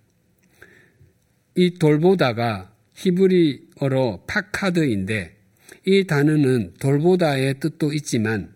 이 1.54 1.78
돌보다가 1.78 2.74
히브리어로 2.94 4.24
파카드인데 4.26 5.36
이 5.86 6.04
단어는 6.04 6.74
돌보다의 6.78 7.60
뜻도 7.60 7.94
있지만 7.94 8.52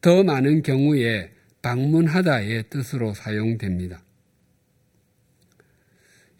더 0.00 0.24
많은 0.24 0.62
경우에 0.62 1.30
방문하다의 1.62 2.64
뜻으로 2.70 3.14
사용됩니다. 3.14 4.02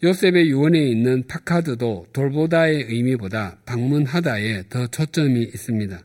요셉의 0.01 0.49
유언에 0.49 0.79
있는 0.79 1.27
파카드도 1.27 2.07
돌보다의 2.13 2.83
의미보다 2.83 3.59
방문하다에 3.65 4.69
더 4.69 4.87
초점이 4.87 5.41
있습니다. 5.43 6.01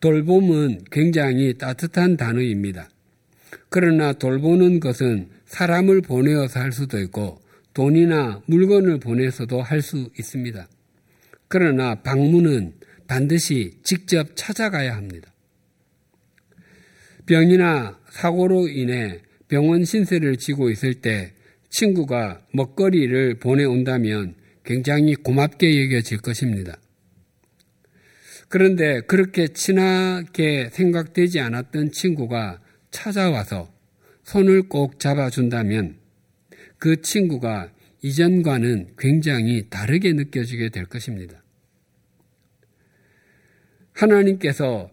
돌봄은 0.00 0.84
굉장히 0.90 1.56
따뜻한 1.56 2.16
단어입니다. 2.16 2.90
그러나 3.70 4.12
돌보는 4.12 4.80
것은 4.80 5.30
사람을 5.46 6.02
보내어서 6.02 6.60
할 6.60 6.72
수도 6.72 7.00
있고 7.00 7.40
돈이나 7.72 8.42
물건을 8.46 9.00
보내서도 9.00 9.62
할 9.62 9.80
수 9.80 10.10
있습니다. 10.18 10.68
그러나 11.48 11.94
방문은 11.94 12.74
반드시 13.06 13.78
직접 13.82 14.36
찾아가야 14.36 14.96
합니다. 14.96 15.31
병이나 17.26 17.98
사고로 18.10 18.68
인해 18.68 19.20
병원 19.48 19.84
신세를 19.84 20.36
지고 20.36 20.70
있을 20.70 20.94
때 20.94 21.32
친구가 21.70 22.46
먹거리를 22.52 23.38
보내온다면 23.38 24.34
굉장히 24.64 25.14
고맙게 25.14 25.82
여겨질 25.84 26.18
것입니다. 26.18 26.78
그런데 28.48 29.00
그렇게 29.02 29.48
친하게 29.48 30.68
생각되지 30.70 31.40
않았던 31.40 31.92
친구가 31.92 32.60
찾아와서 32.90 33.72
손을 34.24 34.68
꼭 34.68 35.00
잡아준다면 35.00 35.96
그 36.78 37.00
친구가 37.00 37.72
이전과는 38.02 38.94
굉장히 38.98 39.68
다르게 39.70 40.12
느껴지게 40.12 40.68
될 40.68 40.84
것입니다. 40.86 41.42
하나님께서 43.92 44.90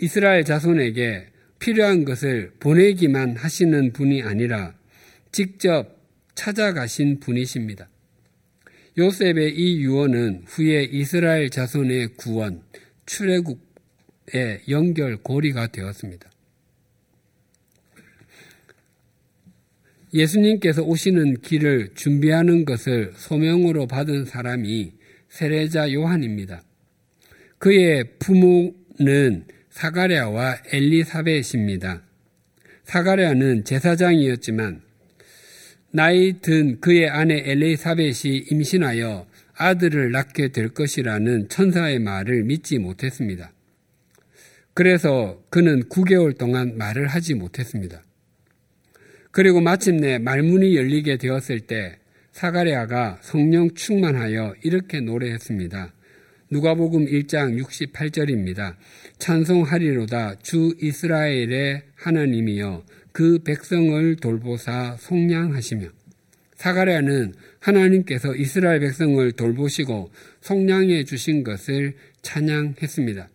이스라엘 0.00 0.44
자손에게 0.44 1.26
필요한 1.58 2.06
것을 2.06 2.52
보내기만 2.58 3.36
하시는 3.36 3.92
분이 3.92 4.22
아니라 4.22 4.74
직접 5.30 6.00
찾아가신 6.34 7.20
분이십니다. 7.20 7.88
요셉의 8.96 9.54
이 9.56 9.80
유언은 9.82 10.44
후에 10.46 10.84
이스라엘 10.84 11.50
자손의 11.50 12.14
구원, 12.16 12.62
출애굽의 13.04 14.62
연결고리가 14.68 15.66
되었습니다. 15.66 16.30
예수님께서 20.14 20.82
오시는 20.82 21.42
길을 21.42 21.90
준비하는 21.94 22.64
것을 22.64 23.12
소명으로 23.16 23.86
받은 23.86 24.24
사람이 24.24 24.92
세례자 25.28 25.92
요한입니다. 25.92 26.62
그의 27.58 28.04
부모는 28.18 29.44
사가랴와 29.70 30.58
엘리사벳입니다. 30.72 32.02
사가랴는 32.84 33.64
제사장이었지만 33.64 34.82
나이 35.92 36.40
든 36.40 36.80
그의 36.80 37.08
아내 37.08 37.42
엘리사벳이 37.46 38.46
임신하여 38.50 39.26
아들을 39.54 40.10
낳게 40.10 40.48
될 40.48 40.70
것이라는 40.70 41.48
천사의 41.48 41.98
말을 42.00 42.44
믿지 42.44 42.78
못했습니다. 42.78 43.52
그래서 44.74 45.42
그는 45.50 45.88
9개월 45.88 46.36
동안 46.36 46.76
말을 46.76 47.06
하지 47.06 47.34
못했습니다. 47.34 48.02
그리고 49.30 49.60
마침내 49.60 50.18
말문이 50.18 50.76
열리게 50.76 51.18
되었을 51.18 51.60
때 51.60 51.98
사가랴가 52.32 53.18
성령 53.22 53.74
충만하여 53.74 54.54
이렇게 54.62 55.00
노래했습니다. 55.00 55.92
누가복음 56.52 57.06
1장 57.06 57.62
68절입니다. 57.62 58.74
찬송하리로다 59.20 60.40
주 60.42 60.74
이스라엘의 60.82 61.84
하나님이여 61.94 62.84
그 63.12 63.38
백성을 63.44 64.16
돌보사 64.16 64.96
속량하시며 64.98 65.86
사가랴는 66.56 67.34
하나님께서 67.60 68.34
이스라엘 68.34 68.80
백성을 68.80 69.30
돌보시고 69.30 70.10
속량해 70.40 71.04
주신 71.04 71.44
것을 71.44 71.94
찬양했습니다. 72.22 73.28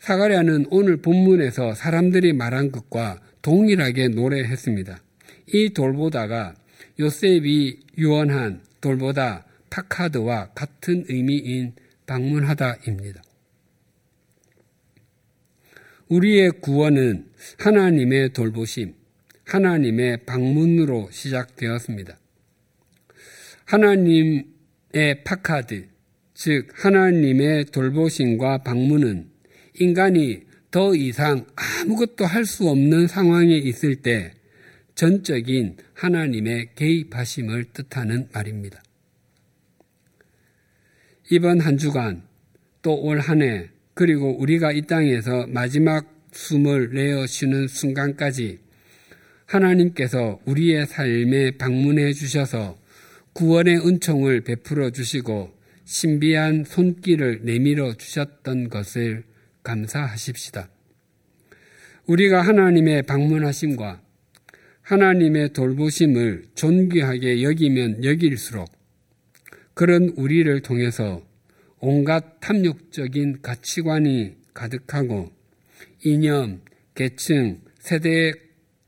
사가랴는 0.00 0.66
오늘 0.70 0.96
본문에서 0.96 1.74
사람들이 1.74 2.32
말한 2.32 2.72
것과 2.72 3.20
동일하게 3.40 4.08
노래했습니다. 4.08 5.00
이 5.54 5.70
돌보다가 5.70 6.56
요셉이 6.98 7.78
유언한 7.98 8.62
돌보다 8.80 9.44
파카드와 9.70 10.50
같은 10.54 11.04
의미인 11.08 11.74
방문하다입니다. 12.06 13.22
우리의 16.08 16.52
구원은 16.60 17.26
하나님의 17.58 18.32
돌보심, 18.32 18.94
하나님의 19.44 20.24
방문으로 20.24 21.10
시작되었습니다. 21.10 22.18
하나님의 23.66 24.44
파카드, 25.24 25.88
즉 26.34 26.68
하나님의 26.72 27.66
돌보심과 27.66 28.58
방문은 28.58 29.30
인간이 29.80 30.46
더 30.70 30.94
이상 30.94 31.46
아무것도 31.56 32.24
할 32.24 32.44
수 32.44 32.68
없는 32.68 33.06
상황에 33.06 33.56
있을 33.56 33.96
때 33.96 34.32
전적인 34.94 35.76
하나님의 35.94 36.70
개입하심을 36.74 37.66
뜻하는 37.72 38.28
말입니다. 38.32 38.82
이번 41.30 41.60
한 41.60 41.76
주간 41.76 42.22
또 42.80 43.02
올 43.04 43.20
한 43.20 43.42
해 43.42 43.68
그리고 43.92 44.38
우리가 44.38 44.72
이 44.72 44.82
땅에서 44.82 45.46
마지막 45.48 46.06
숨을 46.32 46.90
내어 46.94 47.26
쉬는 47.26 47.68
순간까지 47.68 48.60
하나님께서 49.44 50.40
우리의 50.46 50.86
삶에 50.86 51.58
방문해 51.58 52.12
주셔서 52.12 52.78
구원의 53.34 53.86
은총을 53.86 54.42
베풀어 54.42 54.90
주시고 54.90 55.52
신비한 55.84 56.64
손길을 56.64 57.40
내밀어 57.42 57.94
주셨던 57.94 58.68
것을 58.68 59.24
감사하십시다. 59.62 60.70
우리가 62.06 62.40
하나님의 62.42 63.02
방문하심과 63.02 64.00
하나님의 64.82 65.52
돌보심을 65.52 66.44
존귀하게 66.54 67.42
여기면 67.42 68.04
여길수록 68.04 68.77
그런 69.78 70.08
우리를 70.16 70.60
통해서 70.62 71.22
온갖 71.78 72.40
탐욕적인 72.40 73.42
가치관이 73.42 74.34
가득하고 74.52 75.30
이념, 76.04 76.62
계층, 76.96 77.60
세대 77.78 78.32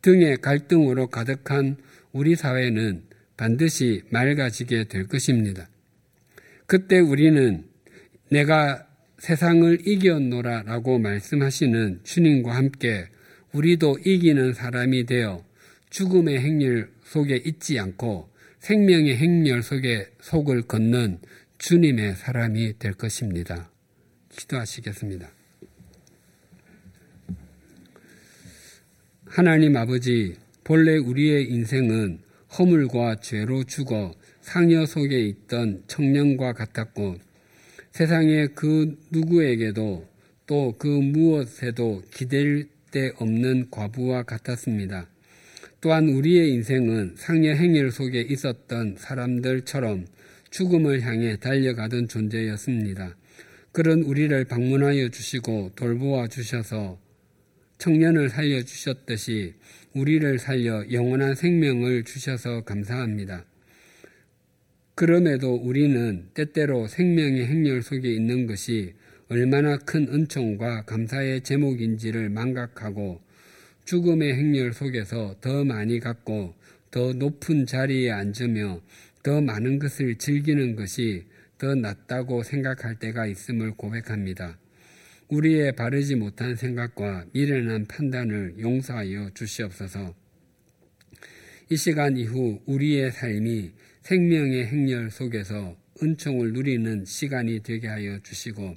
등의 0.03 0.39
갈등으로 0.39 1.07
가득한 1.07 1.77
우리 2.11 2.35
사회는 2.35 3.05
반드시 3.37 4.03
맑아지게 4.11 4.89
될 4.89 5.07
것입니다. 5.07 5.69
그때 6.67 6.99
우리는 6.99 7.63
내가 8.29 8.85
세상을 9.21 9.87
이겼노라 9.87 10.65
라고 10.65 10.99
말씀하시는 10.99 12.01
주님과 12.03 12.57
함께 12.57 13.07
우리도 13.53 13.99
이기는 14.05 14.55
사람이 14.55 15.07
되어 15.07 15.45
죽음의 15.91 16.41
행렬 16.41 16.91
속에 17.05 17.37
있지 17.45 17.79
않고 17.79 18.30
생명의 18.61 19.17
행렬 19.17 19.63
속에 19.63 20.07
속을 20.21 20.63
걷는 20.63 21.19
주님의 21.59 22.15
사람이 22.17 22.79
될 22.79 22.93
것입니다. 22.93 23.71
기도하시겠습니다. 24.31 25.31
하나님 29.25 29.77
아버지, 29.77 30.37
본래 30.63 30.97
우리의 30.97 31.51
인생은 31.51 32.21
허물과 32.59 33.21
죄로 33.21 33.65
죽어 33.65 34.15
상여 34.43 34.87
속에 34.87 35.21
있던 35.21 35.85
청년과 35.87 36.53
같았고 36.53 37.17
세상의 37.93 38.49
그 38.55 38.99
누구에게도 39.11 40.09
또 40.47 40.75
그 40.79 40.87
무엇에도 40.87 42.03
기댈 42.13 42.69
데 42.91 43.13
없는 43.19 43.71
과부와 43.71 44.25
같았습니다. 44.25 45.09
또한 45.81 46.11
우리의 46.11 46.53
인생은 46.53 47.15
상여 47.17 47.55
행렬 47.55 47.91
속에 47.91 48.21
있었던 48.21 48.97
사람들처럼 48.99 50.07
죽음을 50.51 51.01
향해 51.03 51.37
달려가던 51.37 52.09
존재였습니다. 52.09 53.17
그런 53.73 54.03
우리를 54.03 54.45
방문하여 54.45 55.09
주시고 55.09 55.73
돌보아 55.77 56.27
주셔서 56.27 56.99
청년을 57.79 58.29
살려 58.29 58.63
주셨듯이 58.63 59.55
우리를 59.95 60.39
살려 60.39 60.85
영원한 60.93 61.35
생명을 61.35 62.05
주셔서 62.05 62.63
감사합니다. 62.65 63.47
그럼에도 64.95 65.55
우리는 65.55 66.27
때때로 66.35 66.89
생명의 66.89 67.47
행렬 67.47 67.81
속에 67.81 68.13
있는 68.13 68.47
것이 68.47 68.93
얼마나 69.31 69.79
큰 69.79 70.09
은총과 70.13 70.85
감사의 70.85 71.41
제목인지를 71.41 72.29
망각하고 72.29 73.23
죽음의 73.91 74.35
행렬 74.35 74.73
속에서 74.73 75.35
더 75.41 75.65
많이 75.65 75.99
갖고 75.99 76.55
더 76.93 77.13
높은 77.13 77.67
자리에 77.67 78.13
앉으며 78.13 78.81
더 79.25 79.41
많은 79.41 79.81
것을 79.81 80.15
즐기는 80.17 80.77
것이 80.77 81.27
더 81.59 81.75
낫다고 81.75 82.45
생각할 82.45 83.01
때가 83.01 83.27
있음을 83.27 83.73
고백합니다. 83.73 84.61
우리의 85.27 85.75
바르지 85.75 86.15
못한 86.15 86.55
생각과 86.55 87.25
미련한 87.33 87.87
판단을 87.87 88.61
용서하여 88.61 89.31
주시옵소서. 89.35 90.15
이 91.69 91.77
시간 91.77 92.17
이후 92.17 92.61
우리의 92.67 93.11
삶이 93.11 93.73
생명의 94.03 94.67
행렬 94.67 95.11
속에서 95.11 95.77
은총을 96.01 96.53
누리는 96.53 97.07
시간이 97.07 97.65
되게 97.65 97.89
하여 97.89 98.21
주시고 98.23 98.77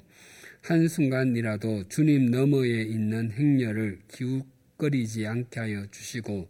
한순간이라도 0.62 1.84
주님 1.88 2.32
너머에 2.32 2.82
있는 2.82 3.30
행렬을 3.30 4.00
기웃 4.08 4.53
거리지 4.78 5.26
않게 5.26 5.60
하여 5.60 5.86
주시고 5.90 6.48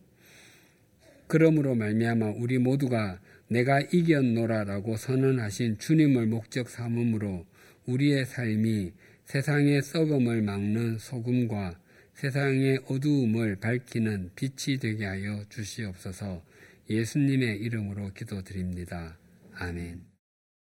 그러므로 1.26 1.74
말미암아 1.74 2.34
우리 2.36 2.58
모두가 2.58 3.20
내가 3.48 3.80
이겼노라라고 3.80 4.96
선언하신 4.96 5.78
주님을 5.78 6.26
목적 6.26 6.68
삼음으로 6.68 7.46
우리의 7.86 8.24
삶이 8.26 8.92
세상의 9.24 9.82
썩음을 9.82 10.42
막는 10.42 10.98
소금과 10.98 11.78
세상의 12.14 12.80
어두움을 12.88 13.56
밝히는 13.56 14.30
빛이 14.36 14.78
되게 14.78 15.04
하여 15.04 15.44
주시옵소서 15.48 16.42
예수님의 16.88 17.58
이름으로 17.58 18.12
기도드립니다. 18.12 19.16
아멘. 19.54 20.13